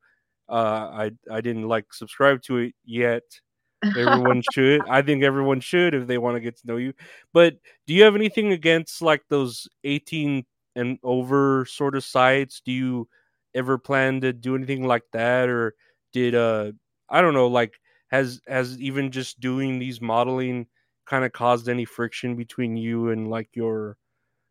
[0.50, 3.22] uh i i didn't like subscribe to it yet.
[3.94, 6.92] Everyone should i think everyone should if they want to get to know you.
[7.32, 7.56] But
[7.87, 10.44] do you have anything against like those 18
[10.76, 12.61] and over sort of sites?
[12.64, 13.09] Do you
[13.54, 15.48] ever plan to do anything like that?
[15.48, 15.74] Or
[16.12, 16.72] did uh
[17.11, 17.74] i don't know like
[18.09, 20.66] has has even just doing these modeling
[21.06, 23.96] kind of caused any friction between you and like your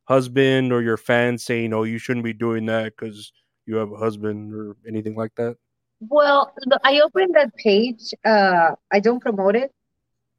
[0.05, 3.31] husband or your fans saying, "Oh, you shouldn't be doing that because
[3.65, 5.57] you have a husband" or anything like that?
[5.99, 8.13] Well, I opened that page.
[8.25, 9.71] Uh, I don't promote it.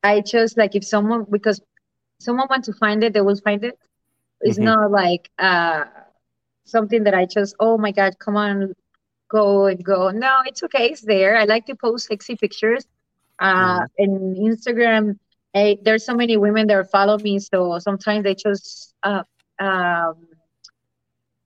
[0.03, 1.61] I just like if someone because
[2.21, 3.79] someone wants to find it, they will find it.
[4.41, 4.65] It's Mhm.
[4.65, 5.85] not like uh
[6.65, 8.75] something that I just oh my god, come on,
[9.31, 10.11] go and go.
[10.11, 10.89] No, it's okay.
[10.91, 11.37] It's there.
[11.37, 12.87] I like to post sexy pictures.
[13.39, 15.19] Uh, in Instagram,
[15.55, 19.23] eh, there's so many women that follow me, so sometimes they just uh
[19.61, 20.17] um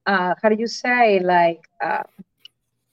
[0.06, 2.02] uh how do you say like uh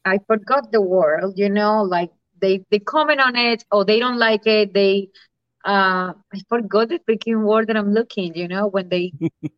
[0.05, 4.17] I forgot the word, you know, like they they comment on it or they don't
[4.17, 4.73] like it.
[4.73, 5.09] They
[5.65, 9.13] uh I forgot the freaking word that I'm looking, you know, when they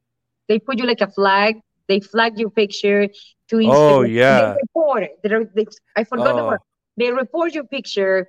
[0.48, 1.56] they put you like a flag,
[1.88, 3.08] they flag your picture
[3.50, 3.98] to Instagram.
[3.98, 4.14] Oh, yeah.
[4.28, 5.20] They report it.
[5.24, 6.50] They, they, I forgot the Oh.
[6.50, 6.60] word.
[6.98, 8.28] They report your picture.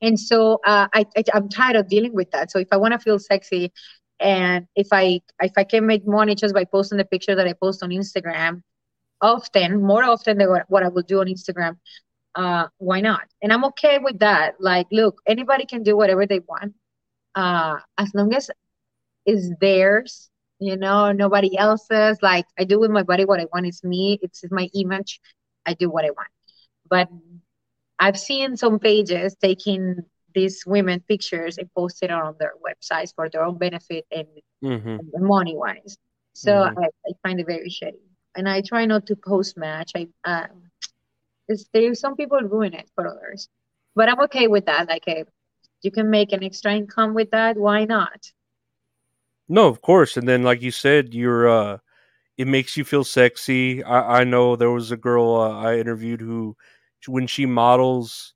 [0.00, 2.50] And so uh, I, I I'm tired of dealing with that.
[2.50, 3.72] So if I want to feel sexy
[4.20, 7.54] and if I if I can make money just by posting the picture that I
[7.54, 8.62] post on Instagram,
[9.20, 11.78] often, more often than what, I will do on Instagram,
[12.34, 13.22] uh, why not?
[13.42, 14.54] And I'm okay with that.
[14.60, 16.74] Like, look, anybody can do whatever they want,
[17.34, 18.50] uh, as long as
[19.26, 22.18] it's theirs, you know, nobody else's.
[22.22, 23.66] Like, I do with my body what I want.
[23.66, 24.18] It's me.
[24.22, 25.20] It's my image.
[25.66, 26.28] I do what I want.
[26.88, 27.08] But
[27.98, 31.68] I've seen some pages taking these women pictures and
[32.02, 34.26] it on their websites for their own benefit and
[34.62, 35.96] hmm money wise.
[36.34, 36.76] So Mhm.
[36.76, 37.98] I, I find it very shady.
[38.36, 39.92] And I try not to post match.
[39.96, 40.08] I
[41.48, 43.48] it's, there some people ruin it for others.
[43.94, 44.88] But I'm okay with that.
[44.88, 45.04] Like
[45.82, 48.32] you can make an extra income with that, why not?
[49.48, 50.16] No, of course.
[50.16, 51.78] And then, like you said, you're uh,
[52.36, 53.82] it makes you feel sexy.
[53.82, 56.56] I, I know there was a girl uh, I interviewed who,
[57.06, 58.34] when she models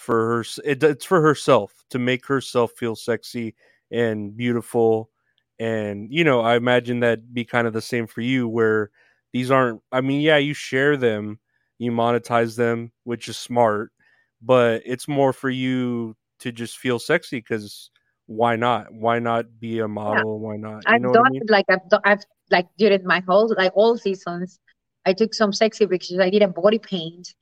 [0.00, 3.54] for her, it, it's for herself to make herself feel sexy
[3.90, 5.10] and beautiful.
[5.58, 8.90] And you know, I imagine that be kind of the same for you, where
[9.32, 9.82] these aren't.
[9.92, 11.38] I mean, yeah, you share them,
[11.78, 13.92] you monetize them, which is smart,
[14.40, 17.90] but it's more for you to just feel sexy because
[18.26, 18.92] why not?
[18.92, 20.40] Why not be a model?
[20.40, 20.84] Why not?
[20.88, 21.42] You I've done I mean?
[21.48, 24.58] like I've done, I've like during my whole like all seasons.
[25.04, 26.20] I took some sexy pictures.
[26.20, 27.34] I did a body paint,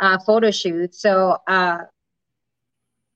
[0.00, 0.94] uh, photo shoot.
[0.94, 1.78] So uh,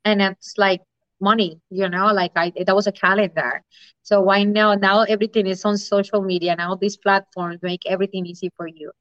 [0.06, 0.82] and it's like
[1.20, 3.62] money, you know, like I that was a calendar.
[4.02, 4.74] So why now?
[4.74, 6.56] Now everything is on social media.
[6.56, 8.92] Now these platforms make everything easy for you.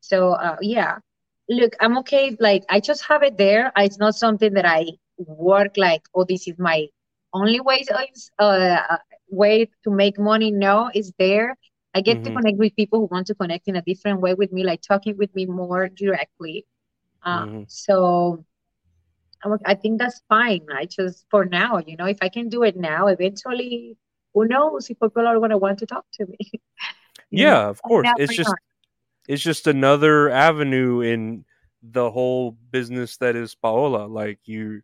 [0.00, 0.98] So uh, yeah,
[1.48, 2.36] look, I'm okay.
[2.40, 3.72] Like I just have it there.
[3.76, 4.86] It's not something that I
[5.18, 6.02] work like.
[6.14, 6.86] Oh, this is my
[7.34, 7.84] only way
[8.38, 8.96] uh,
[9.30, 10.50] way to make money.
[10.52, 11.56] No, it's there.
[11.94, 12.32] I get to Mhm.
[12.32, 15.16] connect with people who want to connect in a different way with me, like talking
[15.18, 16.66] with me more directly.
[17.24, 17.66] Uh, Mhm.
[17.66, 18.44] So
[19.66, 20.66] I think that's fine.
[20.72, 23.96] I just for now, you know, if I can do it now, eventually,
[24.34, 26.38] who knows if people are gonna want to talk to me.
[27.30, 28.04] You know, Yeah, of course.
[28.04, 28.58] now, It's just not?
[29.28, 31.44] it's just another avenue in
[31.82, 34.06] the whole business that is Paola.
[34.06, 34.82] Like you,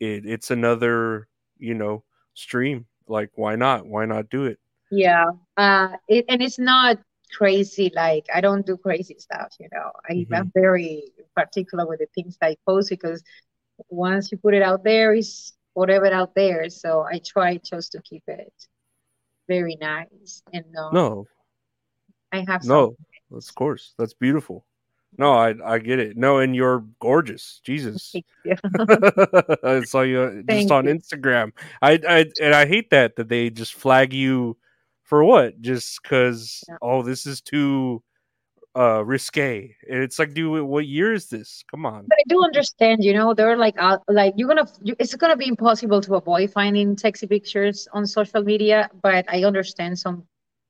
[0.00, 2.86] it it's another you know stream.
[3.08, 3.86] Like why not?
[3.86, 4.58] Why not do it?
[4.90, 5.30] Yeah.
[5.56, 6.98] Uh, it, and it's not
[7.36, 7.90] crazy.
[7.94, 9.52] Like I don't do crazy stuff.
[9.58, 10.32] You know, I, Mhm.
[10.32, 13.22] I'm very particular with the things I post because
[13.88, 16.68] once you put it out there, it's whatever out there.
[16.70, 18.52] So I try just to keep it
[19.48, 21.26] very nice and um, No,
[22.32, 22.96] I have no,
[23.32, 23.94] of course.
[23.98, 24.64] That's beautiful.
[25.18, 26.16] No, I I get it.
[26.16, 27.60] No, and you're gorgeous.
[27.64, 28.12] Jesus.
[28.12, 28.56] Thank you.
[29.64, 30.94] I saw you uh, just Thank on you.
[30.94, 31.52] Instagram.
[31.80, 34.56] I, I and I hate that that they just flag you
[35.04, 35.60] for what?
[35.60, 36.76] Just because Yeah.
[36.82, 38.02] oh, this is too
[38.76, 39.74] uh risque.
[39.88, 41.64] And it's like, dude, what year is this?
[41.70, 42.04] Come on.
[42.08, 45.36] But I do understand, you know, they're like, uh, like you're gonna, you, it's gonna
[45.36, 48.90] be impossible to avoid finding sexy pictures on social media.
[49.02, 50.24] But I understand some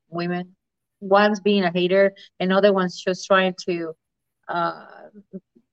[0.08, 0.54] women,
[1.00, 3.94] one's being a hater, and other one's just trying to,
[4.48, 4.86] uh,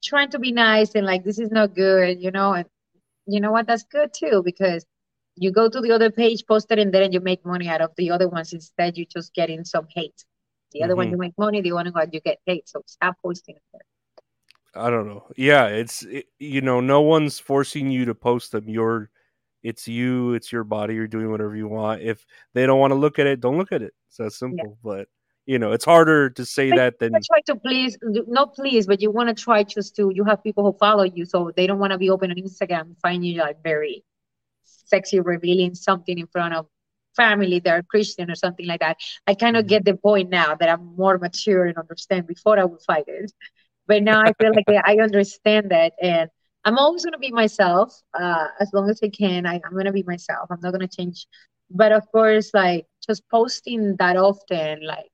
[0.04, 2.54] trying to be nice and like this is not good, you know.
[2.54, 2.66] And
[3.28, 3.68] you know what?
[3.68, 4.86] That's good too because
[5.36, 7.92] you go to the other page, post it, and then you make money out of
[7.96, 8.54] the other ones.
[8.54, 10.26] Instead, you're just getting some hate.
[10.74, 11.14] The other one mm-hmm.
[11.14, 12.64] you make money, the one one you get paid.
[12.66, 13.82] So stop posting it there.
[14.76, 15.26] I don't know.
[15.38, 18.68] Yeah, it's it, you know, no one's forcing you to post them.
[18.68, 19.10] You're
[19.62, 22.02] it's you, it's your body, you're doing whatever you want.
[22.02, 23.94] If they don't want to look at it, don't look at it.
[24.10, 24.78] It's that simple.
[24.84, 25.08] But
[25.46, 29.02] you know, it's harder to say But that than try to please, not please, but
[29.02, 30.12] you want to try just to.
[30.14, 32.98] You have people who follow you, so they don't want to be open on Instagram,
[33.02, 34.04] find you like very
[34.64, 36.68] sexy, revealing something in front of
[37.16, 38.98] family that are Christian or something like that.
[39.28, 39.68] I kind of Mhm.
[39.68, 42.28] get the point now that I'm more mature and understand.
[42.28, 43.32] Before I would fight it,
[43.88, 46.30] but now I feel like I understand that, and
[46.66, 49.46] I'm always gonna be myself uh, as long as I can.
[49.46, 50.48] I, I'm gonna be myself.
[50.52, 51.28] I'm not gonna change
[51.72, 55.10] but of course, like just posting that often, like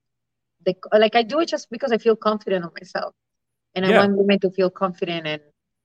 [0.66, 3.14] the like I do it just because I feel confident on myself,
[3.76, 3.92] and I Yeah.
[3.92, 5.42] want women to feel confident and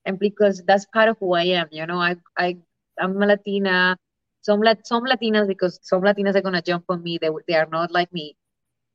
[0.06, 1.68] and because that's part of who I am.
[1.70, 2.56] You know, I I
[3.00, 3.96] I'm a Latina.
[4.44, 7.18] Some Lat- some Latinas because some Latinas are gonna jump on me.
[7.18, 8.36] They they are not like me.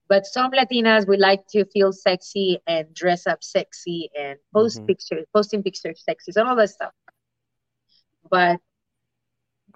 [0.10, 4.88] But some Latinas we like to feel sexy and dress up sexy and post Mhm.
[4.88, 6.93] pictures, posting pictures sexy, and all that stuff.
[8.30, 8.60] But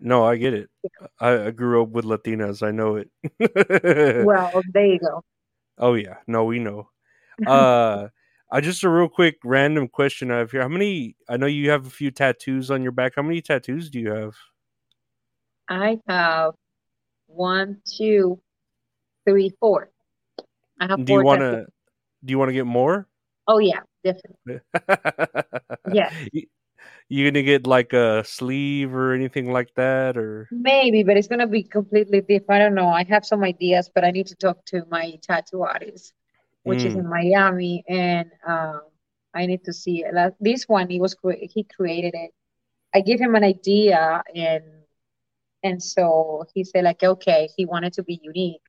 [0.01, 0.69] No, I get it.
[1.19, 2.65] I, I grew up with Latinas.
[2.65, 3.09] I know it.
[4.25, 5.23] well, there you go.
[5.77, 6.89] oh yeah, no, we know.
[7.47, 8.09] Uh,
[8.51, 10.61] I just a real quick random question I have here.
[10.61, 11.15] How many?
[11.27, 13.13] I know you have a few tattoos on your back.
[13.15, 14.35] How many tattoos do you have?
[15.73, 16.53] I have
[17.27, 18.39] one, two,
[19.27, 19.89] three, four.
[20.79, 21.65] I have Do you want to?
[22.23, 23.07] Do you want to get more?
[23.47, 24.59] Oh yeah, definitely.
[25.93, 26.11] Yeah.
[26.31, 26.47] You-
[27.09, 31.47] You gonna get like a sleeve or anything like that, or Maybe, but it's gonna
[31.47, 32.49] be completely different.
[32.51, 32.89] I don't know.
[32.89, 36.13] I have some ideas, but I need to talk to my tattoo artist,
[36.63, 36.99] which is Mm.
[36.99, 38.81] in Miami, and um,
[39.35, 40.03] I need to see.
[40.11, 42.31] Like, This one, he was cre- he created it.
[42.95, 44.63] I gave him an idea, and
[45.63, 48.61] and so he said like, okay, he wanted to be unique,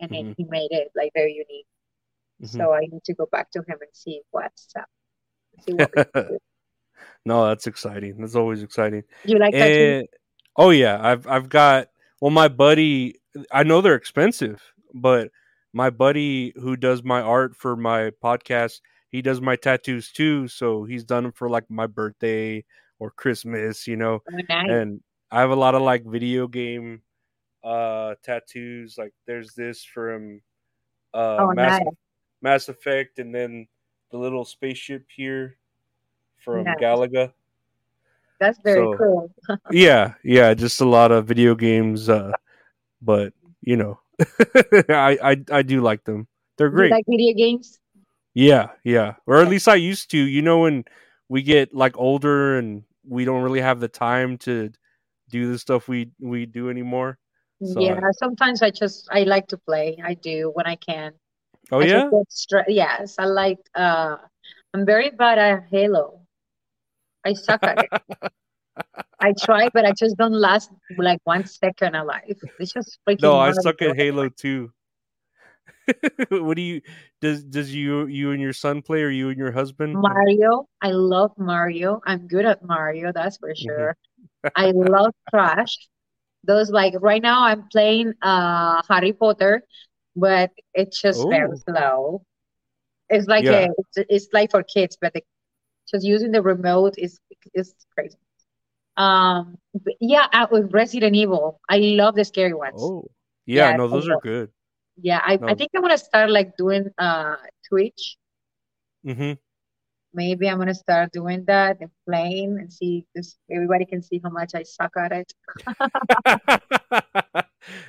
[0.00, 0.34] and then Mhm.
[0.36, 1.66] he made it like very unique.
[2.42, 2.48] Mhm.
[2.48, 4.86] So I need to go back to him and see what's up.
[5.60, 6.38] See what we can do.
[7.24, 7.46] no?
[7.46, 8.16] That's exciting.
[8.18, 9.04] That's always exciting.
[9.24, 9.98] You like tattoos?
[9.98, 10.08] And
[10.56, 11.88] oh yeah, I've I've got
[12.20, 13.20] well my buddy
[13.50, 14.62] I know they're expensive,
[14.92, 15.30] but
[15.72, 20.84] my buddy who does my art for my podcast, he does my tattoos too, so
[20.84, 22.64] he's done them for like my birthday
[22.98, 24.22] or Christmas, you know.
[24.30, 24.68] Oh, nice.
[24.68, 25.00] And
[25.32, 27.02] I have a lot of like video game
[27.64, 30.40] uh tattoos, like there's this from
[31.14, 31.94] uh Oh, Mass, nice.
[32.42, 33.66] Mass Effect and then
[34.10, 35.56] the little spaceship here
[36.38, 36.76] from Nice.
[36.80, 37.32] Galaga
[38.40, 39.30] That's very so- cool.
[39.70, 42.08] yeah, yeah, just a lot of video games.
[42.08, 42.32] Uh,
[43.00, 44.00] but you know,
[44.90, 46.26] I, I I do like them.
[46.58, 46.90] They're You great.
[46.90, 47.78] like video games?
[48.34, 50.18] yeah, yeah, or at least I used to.
[50.18, 50.84] You know, when
[51.28, 54.70] we get like older and we don't really have the time to
[55.32, 57.18] do the stuff we we do anymore.
[57.64, 59.96] So, Yeah, sometimes I just I like to play.
[60.04, 61.12] I do when I can.
[61.72, 64.16] Oh I yeah, stre- yes, I like uh
[64.74, 66.20] I'm very bad at Halo.
[67.24, 67.90] I suck at it.
[69.20, 72.36] I try, but I just don't last like one second alive.
[72.58, 74.72] It's just freaking no, I suck at Halo too.
[76.30, 76.80] what do you
[77.20, 79.98] does does you you and your son play or you and your husband?
[80.00, 82.00] Mario, I love Mario.
[82.06, 83.64] I'm good at Mario, that's for Mm-hmm.
[83.70, 83.96] sure.
[84.54, 85.88] I love Crash.
[86.44, 89.62] Those like right now I'm playing uh Harry Potter,
[90.16, 91.62] but it's just very Oh.
[91.68, 92.22] slow.
[93.10, 93.50] It's like Yeah.
[93.50, 95.22] a it's, it's like for kids, but the,
[95.90, 97.20] just using the remote is
[97.54, 98.16] is crazy.
[98.96, 99.56] Um,
[100.00, 102.92] yeah, with Resident Evil, I love the scary ones.
[102.92, 103.10] Oh
[103.46, 104.52] yeah, Yeah, no, those are good.
[105.00, 107.36] Yeah, I, I think I'm gonna start like doing uh
[107.68, 108.16] Twitch.
[109.04, 109.32] hmm
[110.14, 114.30] Maybe I'm gonna start doing that and playing and see this everybody can see how
[114.30, 115.32] much I suck at it.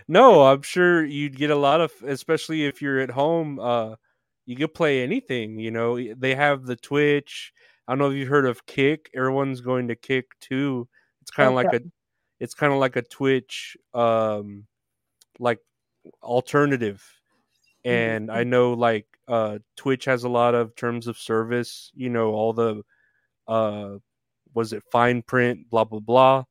[0.08, 3.60] no, I'm sure you'd get a lot of, especially if you're at home.
[3.60, 3.96] Uh,
[4.46, 5.60] you could play anything.
[5.60, 7.54] You know, they have the Twitch.
[7.88, 9.10] I don't know if you've heard of Kick.
[9.16, 10.88] Everyone's going to Kick too.
[11.22, 11.82] It's kind of like a,
[12.40, 14.66] it's kind of like a Twitch, um,
[15.40, 15.60] like
[16.22, 17.04] alternative.
[17.86, 21.92] And I know like uh Twitch has a lot of terms of service.
[21.96, 22.84] You know, all the,
[23.48, 23.98] uh,
[24.54, 26.44] was it fine print, blah blah blah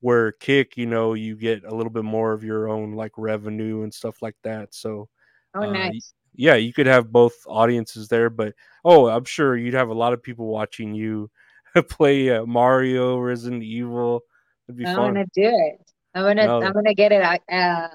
[0.00, 3.82] where kick you know you get a little bit more of your own like revenue
[3.84, 5.08] and stuff like that so
[5.54, 6.12] Oh, Uh, nice.
[6.34, 8.52] yeah you could have both audiences there but
[8.84, 11.30] oh i'm sure you'd have a lot of people watching you
[11.88, 14.22] play uh, mario resident evil
[14.68, 15.80] it'd be I'm fun gonna do it.
[16.14, 16.62] I'm gonna No.
[16.62, 17.22] I'm gonna get it.
[17.22, 17.40] out.
[17.48, 17.88] Uh,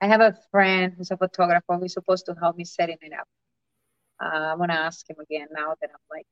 [0.00, 3.26] I have a friend who's a photographer who's supposed to help me setting it up.
[4.22, 6.26] Uh, I'm gonna ask him again now that I'm like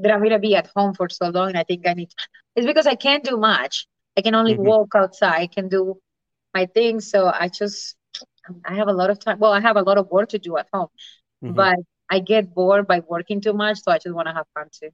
[0.00, 1.48] that I'm gonna be at home for so long.
[1.50, 2.10] And I think I need.
[2.56, 3.86] It's because I can't do much.
[4.16, 4.56] I can only Mhm.
[4.56, 5.40] walk outside.
[5.42, 6.00] I can do
[6.54, 7.10] my things.
[7.10, 7.96] So I just
[8.66, 9.38] I have a lot of time.
[9.40, 10.88] Well, I have a lot of work to do at home,
[11.42, 11.68] Mhm.
[11.68, 11.76] but
[12.10, 13.80] I get bored by working too much.
[13.82, 14.90] So I just want to have fun too.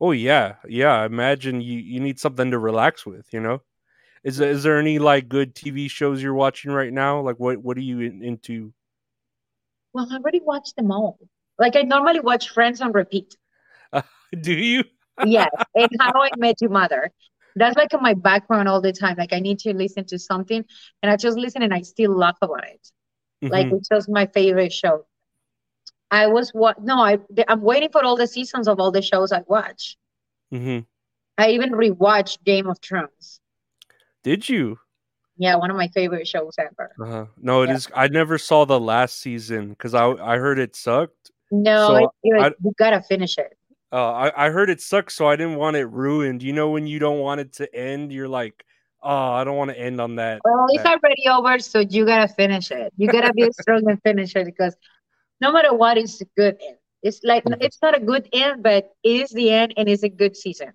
[0.00, 3.60] oh yeah yeah imagine you you need something to relax with you know
[4.28, 7.58] is there, is there any like good tv shows you're watching right now like what
[7.58, 8.72] what are you in, into
[9.92, 11.18] Well, I already watched them all.
[11.58, 13.36] Like I normally watch Friends on repeat.
[14.40, 14.84] do you
[15.24, 17.10] Yes, and How I Met Your Mother.
[17.56, 19.16] That's like in my background all the time.
[19.18, 20.64] Like I need to listen to something,
[21.02, 22.84] and I just listen, and I still laugh about it.
[23.48, 23.78] Like Mhm.
[23.78, 25.06] it's just my favorite show.
[26.10, 26.82] I was what?
[26.82, 27.18] No, I
[27.48, 29.96] I'm waiting for all the seasons of all the shows I watch.
[30.52, 30.86] Mhm.
[31.36, 33.40] I even rewatched Game of Thrones.
[34.22, 34.78] Did you
[35.40, 36.90] Yeah, one of my favorite shows ever.
[37.00, 37.26] Uh-huh.
[37.40, 37.74] No, it Yeah.
[37.76, 37.88] is.
[37.94, 41.30] I never saw the last season because I I heard it sucked.
[41.52, 43.56] No, So, it, it- I- you gotta finish it.
[43.92, 46.42] Uh, I I heard it sucked, so I didn't want it ruined.
[46.42, 48.64] You know, when you don't want it to end, you're like,
[49.02, 50.40] oh, I don't want to end on that.
[50.44, 52.92] Well, it's that- already over, so you gotta finish it.
[52.98, 54.76] You gotta be strong and finish it because
[55.40, 56.76] no matter what, it's a good end.
[57.02, 57.62] It's like Mhm.
[57.62, 60.72] it's not a good end, but it is the end and it's a good season.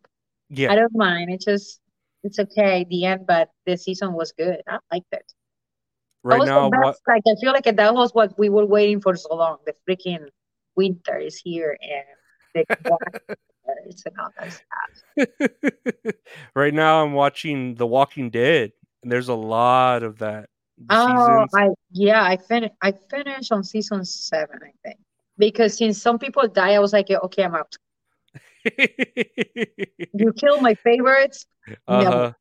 [0.50, 1.30] Yeah, I don't mind.
[1.34, 1.82] It's just
[2.24, 4.62] it's okay the end, but the season was good.
[4.68, 5.32] I liked it.
[6.24, 6.98] Right now, what?
[7.08, 9.58] Like I feel like that was what we were waiting for so long.
[9.66, 10.28] The freaking
[10.76, 13.36] winter is here and the
[13.88, 14.62] is and all that
[15.18, 16.16] stuff.
[16.56, 18.72] right now, I'm watching The Walking Dead,
[19.02, 20.50] and there's a lot of that.
[20.90, 21.46] Oh.
[21.56, 22.74] I yeah, I finished.
[22.82, 25.00] I finished on season seven, I think,
[25.38, 27.76] because since some people die, I was like, okay, I'm out.
[30.14, 31.46] You kill my favorites.
[31.88, 32.36] uh No.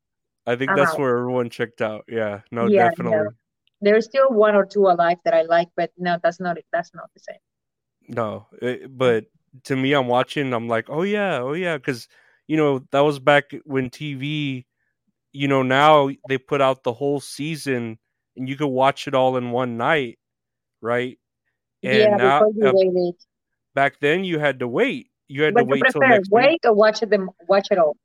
[0.45, 0.99] I think I'm that's out.
[0.99, 2.03] where everyone checked out.
[2.07, 3.17] Yeah, no, Yeah, definitely.
[3.17, 3.29] no.
[3.81, 6.65] There's still one or two alive that I like, but no, that's not it.
[6.71, 7.39] that's not the same.
[8.07, 9.25] No, it, but
[9.65, 10.53] to me, I'm watching.
[10.53, 12.07] I'm like, oh yeah, oh yeah, because
[12.47, 14.65] you know that was back when TV.
[15.31, 17.97] You know, now they put out the whole season,
[18.35, 20.19] and you could watch it all in one night,
[20.81, 21.17] right?
[21.81, 23.15] And yeah, now, uh, waited.
[23.73, 25.09] back then, you had to wait.
[25.33, 26.43] You had But to wait till prefer next week.
[26.45, 27.97] wait or watch it them watch it all?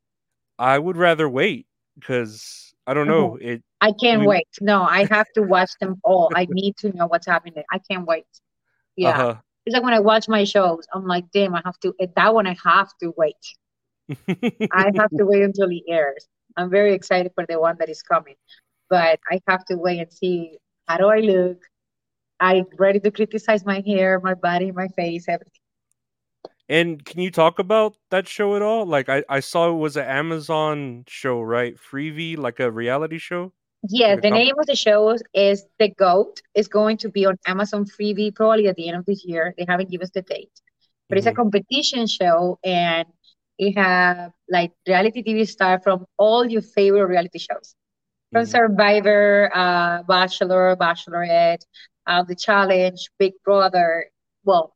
[0.57, 1.67] I would rather wait
[1.99, 3.61] because I don't know it.
[3.81, 4.47] I can't We- wait.
[4.61, 6.31] No, I have to watch them all.
[6.35, 7.63] I need to know what's happening.
[7.71, 8.25] I can't wait.
[8.95, 9.09] Yeah.
[9.09, 9.35] Uh-huh.
[9.65, 12.33] It's like when I watch my shows, I'm like, damn, I have to eh, that
[12.33, 13.35] one I have to wait.
[14.71, 16.27] I have to wait until it airs.
[16.57, 18.35] I'm very excited for the one that is coming.
[18.89, 20.57] But I have to wait and see
[20.87, 21.59] how do I look.
[22.39, 25.58] I'm ready to criticize my hair, my body, my face, everything.
[26.69, 28.85] And can you talk about that show at all?
[28.85, 31.75] Like I, I saw it was an Amazon show, right?
[31.77, 33.53] Freevee, like a reality show.
[33.89, 36.41] Yeah, the the name of the show is The Goat.
[36.53, 39.53] It's going to be on Amazon Freevee probably at the end of this year.
[39.57, 40.51] They haven't given us the date.
[41.07, 41.35] But it's a Mhm.
[41.35, 43.07] competition show and
[43.57, 47.75] it have like reality TV star from all your favorite reality shows.
[48.31, 48.47] From Mhm.
[48.47, 51.63] Survivor, uh, Bachelor, Bachelorette,
[52.05, 54.11] uh, The Challenge, Big Brother.
[54.43, 54.75] Well,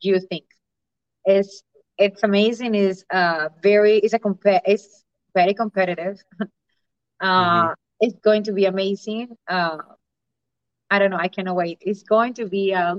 [0.00, 0.44] you think
[1.24, 1.62] it's
[1.98, 2.74] it's amazing.
[2.74, 5.04] Is uh very it's a compa- it's
[5.34, 6.18] very competitive.
[7.20, 9.36] uh, It's going to be amazing.
[9.48, 9.78] Uh,
[10.90, 11.16] I don't know.
[11.18, 11.78] I cannot wait.
[11.80, 12.96] It's going to be a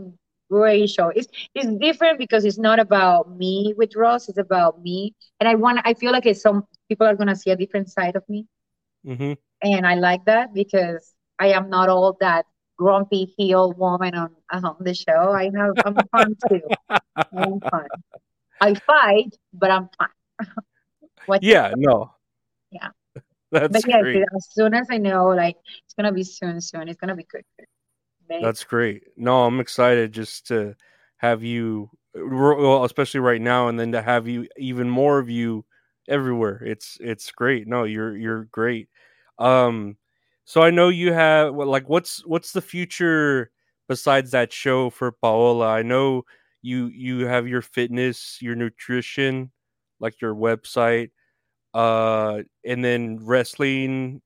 [0.49, 1.09] great show.
[1.09, 4.29] It's it's different because it's not about me with Russ.
[4.29, 5.79] It's about me, and I want.
[5.85, 8.47] I feel like it's some people are gonna see a different side of me
[9.03, 12.45] hmm and I like that because I am not all that
[12.77, 15.31] grumpy heel woman on on the show.
[15.31, 16.61] I have I'm fun too.
[17.15, 17.87] I'm fun.
[18.61, 20.09] I fight, but I'm fun.
[21.25, 22.13] What Yeah, no.
[22.71, 22.89] Yeah.
[23.51, 24.25] That's but yes, great.
[24.35, 25.55] as soon as I know, like
[25.85, 26.87] it's gonna be soon, soon.
[26.87, 27.43] It's gonna be good.
[27.57, 28.43] good.
[28.43, 29.03] That's great.
[29.17, 30.75] No, I'm excited just to
[31.17, 35.65] have you, well, especially right now, and then to have you even more of you
[36.07, 36.61] everywhere.
[36.63, 37.67] It's it's great.
[37.67, 38.89] No, you're you're great.
[39.39, 39.97] Um,
[40.45, 43.51] so I know you have like what's what's the future
[43.89, 45.67] besides that show for Paola?
[45.67, 46.23] I know
[46.61, 49.51] you you have your fitness, your nutrition,
[49.99, 51.09] like your website,
[51.73, 54.21] uh, and then wrestling.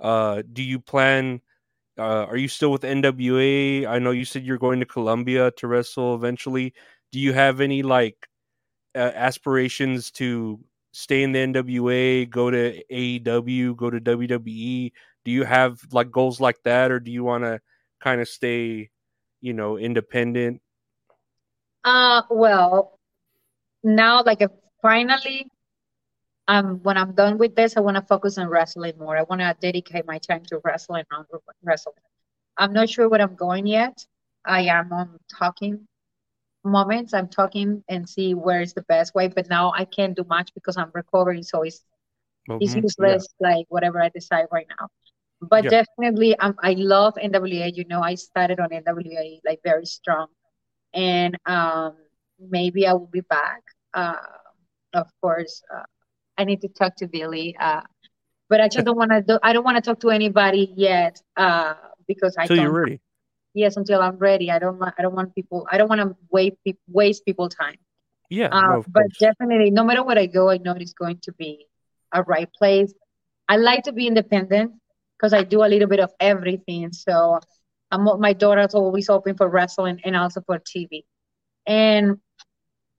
[0.00, 1.40] Uh, do you plan?
[1.98, 3.86] Uh, are you still with NWA?
[3.86, 6.72] I know you said you're going to Colombia to wrestle eventually.
[7.10, 8.28] Do you have any like
[8.94, 10.60] uh, aspirations to
[10.92, 14.92] stay in the NWA, go to AEW, go to WWE?
[15.24, 17.60] Do you have like goals like that, or do you want to
[18.00, 18.90] kind of stay,
[19.40, 20.62] you know, independent?
[21.84, 22.98] Uh, well,
[23.84, 24.42] now like
[24.82, 25.48] finally,
[26.48, 29.16] um, when I'm done with this, I want to focus on wrestling more.
[29.16, 31.26] I want to dedicate my time to wrestling, not
[31.62, 31.94] wrestling.
[32.58, 34.06] I'm not sure where I'm going yet.
[34.44, 35.86] I am on talking
[36.64, 37.14] moments.
[37.14, 39.28] I'm talking and see where is the best way.
[39.28, 41.82] But now I can't do much because I'm recovering, so it's
[42.60, 43.16] it's Mhm, yeah.
[43.16, 43.28] useless.
[43.40, 44.88] Like whatever I decide right now.
[45.40, 45.70] But Yeah.
[45.70, 47.68] definitely, um, I love NWA.
[47.74, 50.28] You know, I started on NWA like very strong,
[50.94, 51.94] and um,
[52.38, 53.62] maybe I will be back.
[53.94, 54.16] Uh,
[54.94, 55.84] of course, uh,
[56.38, 57.56] I need to talk to Billy.
[57.58, 57.82] Uh,
[58.48, 59.38] but I just don't want to do.
[59.42, 61.20] I don't want to talk to anybody yet.
[61.36, 61.74] Uh,
[62.08, 62.76] because I don't.
[62.76, 63.00] you're ready.
[63.54, 64.50] Yes, until I'm ready.
[64.50, 64.78] I don't.
[64.78, 65.66] want- I don't want people.
[65.70, 66.56] I don't want to waste
[66.88, 67.76] waste people time.
[68.30, 69.18] Yeah, Uh, no, but course.
[69.18, 71.66] definitely, no matter where I go, I know it's going to be
[72.12, 72.92] a right place.
[73.48, 74.72] I like to be independent
[75.18, 76.92] because I do a little bit of everything.
[76.92, 77.40] So
[77.90, 81.04] I'm, my daughter's always open for wrestling and also for TV.
[81.66, 82.18] And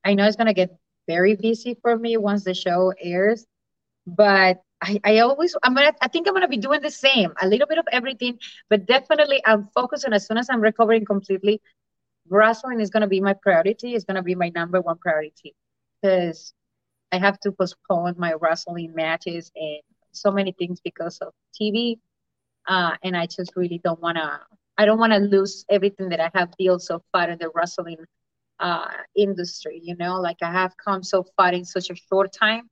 [0.05, 3.45] I know it's going to get very busy for me once the show airs,
[4.05, 7.47] but I, I always I'm gonna I think I'm gonna be doing the same, a
[7.47, 8.39] little bit of everything,
[8.70, 11.61] but definitely I'm focusing as soon as I'm recovering completely.
[12.30, 13.95] Wrestling is gonna be my priority.
[13.95, 15.55] It's gonna be my number one priority
[16.01, 16.53] because
[17.11, 21.99] I have to postpone my wrestling matches and so many things because of TV.
[22.70, 24.41] Uh, and I just really don't wanna
[24.78, 27.97] I don't wanna lose everything that I have built so far in the wrestling
[28.59, 29.82] uh, industry.
[29.84, 32.70] You know, like I have come so far in such a short time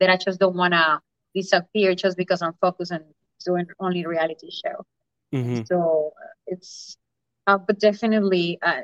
[0.00, 1.00] that I just don't wanna
[1.34, 3.04] disappear just because I'm focused on
[3.44, 4.86] doing only reality show.
[5.34, 5.62] Mm-hmm.
[5.66, 6.14] So
[6.46, 6.96] it's,
[7.46, 8.82] uh, but definitely, uh,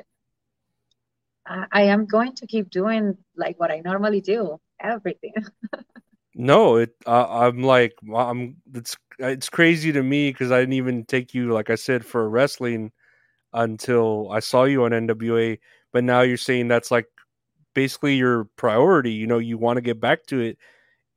[1.45, 5.33] I, I am going to keep doing like what I normally do, everything.
[6.35, 6.93] no, it.
[7.05, 8.57] Uh, I'm like, I'm.
[8.73, 12.29] It's it's crazy to me because I didn't even take you, like I said, for
[12.29, 12.91] wrestling
[13.53, 15.59] until I saw you on NWA.
[15.93, 17.07] But now you're saying that's like
[17.75, 19.13] basically your priority.
[19.13, 20.57] You know, you want to get back to it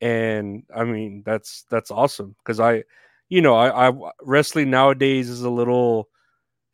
[0.01, 2.83] and I mean that's that's awesome because I,
[3.29, 3.93] you know, I, I
[4.23, 6.09] wrestling nowadays is a little,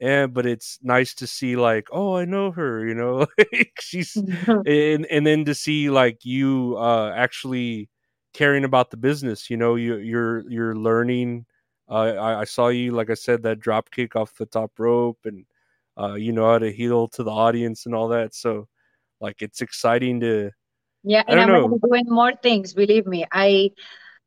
[0.02, 3.28] eh, but it's nice to see like, oh, I know her, you know,
[3.82, 4.16] she's,
[4.48, 7.90] and and then to see like you uh actually
[8.34, 11.46] caring about the business, you know, you you're you're learning.
[11.90, 15.20] Uh, I, I saw you, like I said, that drop kick off the top rope,
[15.26, 15.46] and
[16.00, 18.34] uh, you know how to heel to the audience and all that.
[18.34, 18.68] So,
[19.20, 20.52] like, it's exciting to
[21.04, 22.74] yeah, and I'm going to be doing more things.
[22.74, 23.72] Believe me, I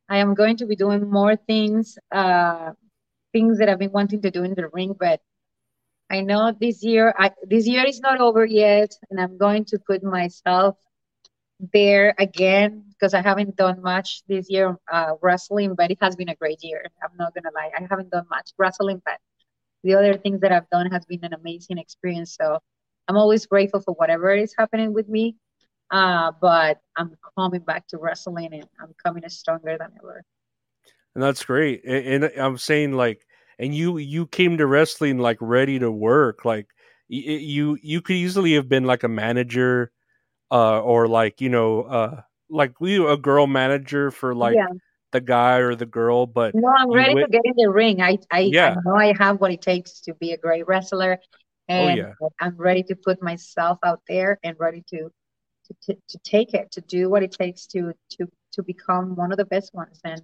[0.09, 2.73] I am going to be doing more things, uh,
[3.33, 4.95] things that I've been wanting to do in the ring.
[4.99, 5.21] But
[6.11, 9.79] I know this year, I, this year is not over yet, and I'm going to
[9.79, 10.77] put myself
[11.73, 16.31] there again because I haven't done much this year uh, wrestling, but it has been
[16.31, 16.85] a great year.
[17.03, 19.19] I'm not gonna lie, I haven't done much wrestling, but
[19.83, 22.35] the other things that I've done has been an amazing experience.
[22.35, 22.59] So
[23.07, 25.37] I'm always grateful for whatever is happening with me
[25.91, 30.25] uh, but I'm coming back to wrestling and I'm coming stronger than ever.
[31.15, 31.85] And that's great.
[31.85, 33.23] And, and I'm saying like,
[33.59, 36.45] and you you came to wrestling like ready to work.
[36.45, 36.67] Like
[37.07, 39.93] you you could easily have been like a manager,
[40.51, 42.23] uh, or like you know, uh,
[42.55, 44.57] like we a girl manager for like.
[44.57, 44.69] Yeah.
[45.13, 47.31] The guy or the girl, but no, I'm ready went...
[47.31, 48.03] to get in the ring.
[48.03, 48.75] I, I, yeah.
[48.75, 52.15] I know I have what it takes to be a great wrestler, oh, and oh,
[52.21, 52.29] yeah.
[52.41, 55.13] I'm ready to put myself out there and ready to
[55.83, 59.39] to, to, take it, to do what it takes to to to become one of
[59.39, 60.01] the best ones.
[60.05, 60.23] And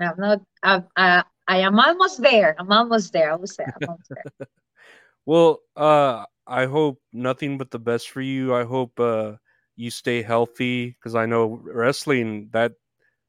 [0.00, 2.56] I'm not, I, I, I am almost there.
[2.58, 3.32] I'm almost there.
[3.32, 4.48] I would say I'm almost there.
[5.26, 8.54] well, uh, I hope nothing but the best for you.
[8.54, 9.34] I hope uh,
[9.80, 12.72] you stay healthy because I know wrestling that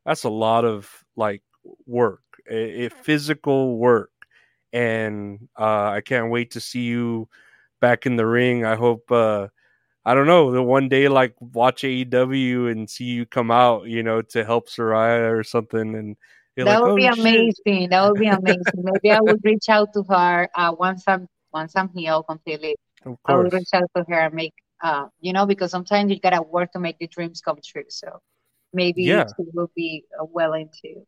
[0.05, 1.43] that's a lot of like
[1.85, 2.21] work,
[3.01, 4.11] physical work,
[4.73, 7.29] and uh, I can't wait to see you
[7.79, 8.65] back in the ring.
[8.65, 9.47] I hope uh,
[10.03, 14.03] I don't know, the one day like watch AEW and see you come out, you
[14.03, 16.17] know, to help Saraya or something, and
[16.57, 17.19] that like, would oh, be shit.
[17.19, 17.89] amazing.
[17.89, 18.63] That would be amazing.
[18.75, 22.75] Maybe I would reach out to her uh, once I'm once I'm healed completely.
[23.25, 26.41] I would reach out to her and make, uh, you know, because sometimes you gotta
[26.41, 27.83] work to make the dreams come true.
[27.89, 28.21] So
[28.73, 29.25] maybe yeah.
[29.27, 31.05] she will be uh, willing to.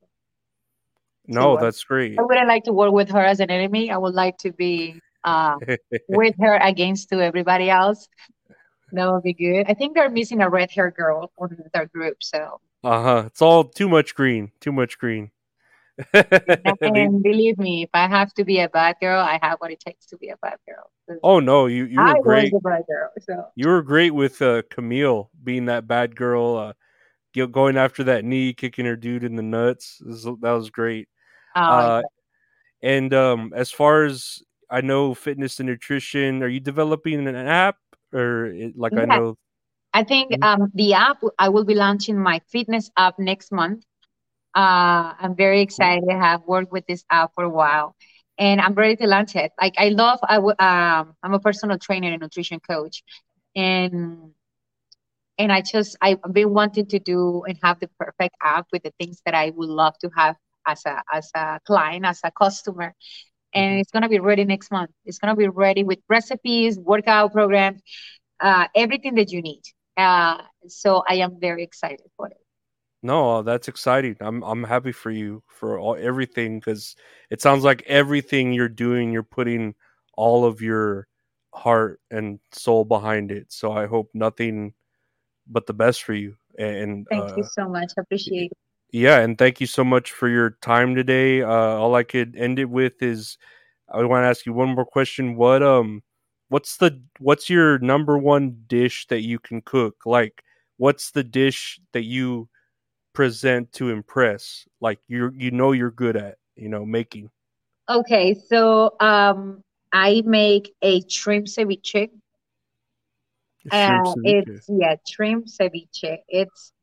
[1.25, 2.19] No, that's great.
[2.19, 3.89] I wouldn't like to work with her as an enemy.
[3.89, 5.57] I would like to be uh,
[6.09, 8.07] with her against to everybody else.
[8.91, 9.65] That would be good.
[9.67, 12.17] I think they're missing a red hair girl on their group.
[12.21, 12.59] So.
[12.83, 13.23] Uh huh.
[13.27, 14.51] It's all too much green.
[14.59, 15.31] Too much green.
[16.13, 19.79] And believe me, if I have to be a bad girl, I have what it
[19.79, 21.19] takes to be a bad girl.
[21.21, 22.53] Oh no, you you were I great.
[22.53, 23.45] Was a bad girl, so.
[23.55, 26.75] You were great with uh, Kamille being that bad girl,
[27.35, 30.01] uh, going after that knee, kicking her dude in the nuts.
[30.05, 31.07] Was, that was great.
[31.55, 32.01] Oh, uh,
[32.81, 37.77] and um, as far as I know, fitness and nutrition, are you developing an app
[38.11, 39.01] or it, like yeah.
[39.01, 39.37] I know?
[39.93, 40.43] I think mm-hmm.
[40.43, 43.85] um, the app I will be launching my fitness app next month.
[44.55, 46.03] Uh, I'm very excited.
[46.09, 47.95] I have worked with this app for a while,
[48.37, 49.51] and I'm ready to launch it.
[49.61, 53.03] Like I love, I w- um, I'm a personal trainer and nutrition coach,
[53.55, 54.31] and
[55.37, 58.93] and I just I've been wanting to do and have the perfect app with the
[58.99, 60.35] things that I would love to have
[60.67, 62.93] as a as a client, as a customer,
[63.53, 63.79] and mm-hmm.
[63.79, 64.91] it's going to be ready next month.
[65.05, 67.81] It's going to be ready with recipes, workout programs,
[68.39, 69.61] uh, everything that you need.
[69.97, 72.37] Uh, so I am very excited for it.
[73.03, 74.17] No, that's exciting.
[74.21, 76.95] I'm I'm happy for you for all everything because
[77.29, 79.75] it sounds like everything you're doing, you're putting
[80.15, 81.07] all of your
[81.53, 83.51] heart and soul behind it.
[83.51, 84.73] So I hope nothing
[85.47, 86.35] but the best for you.
[86.57, 87.91] And thank uh, you so much.
[87.97, 88.57] I appreciate it
[88.93, 91.41] yeah, and thank you so much for your time today.
[91.41, 93.39] Uh, all I could end it with is
[93.91, 95.35] I want to ask you one more question.
[95.35, 96.03] What um,
[96.49, 99.95] what's the what's your number one dish that you can cook?
[100.05, 100.43] Like,
[100.77, 102.49] what's the dish that you
[103.13, 104.67] present to impress?
[104.81, 107.29] Like you you know you're good at, you know, making.
[107.89, 112.09] Okay, so um, I make a shrimp ceviche.
[113.69, 116.17] Shrimp Uh, it's yeah, shrimp ceviche.
[116.27, 116.73] It's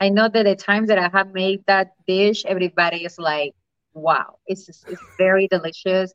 [0.00, 3.54] I know that the times that I have made that dish, everybody is like,
[3.94, 6.12] "Wow, it's it's very delicious."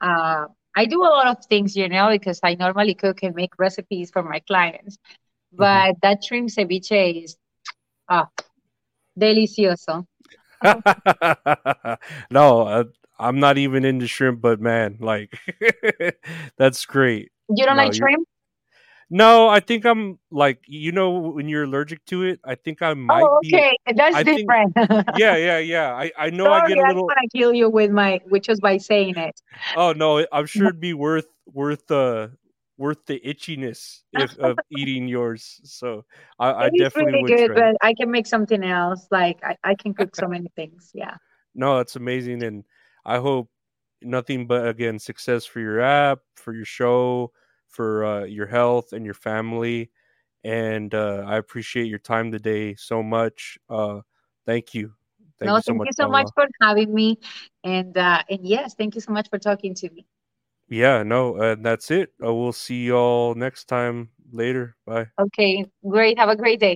[0.00, 0.46] Uh,
[0.76, 4.10] I do a lot of things, you know, because I normally cook and make recipes
[4.10, 4.98] for my clients.
[5.58, 5.82] Mhm.
[5.82, 7.36] But that shrimp ceviche is
[8.08, 8.28] ah
[9.20, 10.06] delicioso.
[12.30, 12.84] no, uh,
[13.18, 15.38] I'm not even into shrimp, but man, like
[16.56, 17.30] that's great.
[17.48, 18.26] You don't No, like shrimp?
[19.10, 22.94] no, I think I'm like you know when you're allergic to it, I think I
[22.94, 23.50] might Oh, be.
[23.54, 24.72] okay, that's I think different.
[25.16, 25.92] yeah, yeah, yeah.
[25.92, 27.08] I I know I get a I little.
[27.08, 29.40] to kill you with my, with just by saying it.
[29.76, 32.28] Oh no, I'm sure it'd be worth worth uh
[32.80, 35.60] worth the itchiness if of eating yours.
[35.64, 36.04] So
[36.38, 37.54] I, I definitely really would good, try.
[37.70, 39.06] but I can make something else.
[39.10, 40.90] Like I, I can cook so many things.
[40.94, 41.14] Yeah.
[41.54, 42.64] No, that's amazing, and
[43.04, 43.50] I hope
[44.02, 47.32] nothing but again success for your app, for your show,
[47.68, 49.90] for uh, your health and your family.
[50.42, 53.58] And uh, I appreciate your time today so much.
[53.68, 54.00] Uh,
[54.46, 54.94] thank you,
[55.38, 57.18] thank No, you so thank much, you so much for having me,
[57.62, 60.06] and uh, and yes, thank you so much for talking to me.
[60.70, 62.14] Yeah, no, uh, that's it.
[62.24, 64.76] Uh, we'll see y'all next time later.
[64.86, 65.08] Bye.
[65.20, 66.18] Okay, great.
[66.18, 66.68] Have a great day.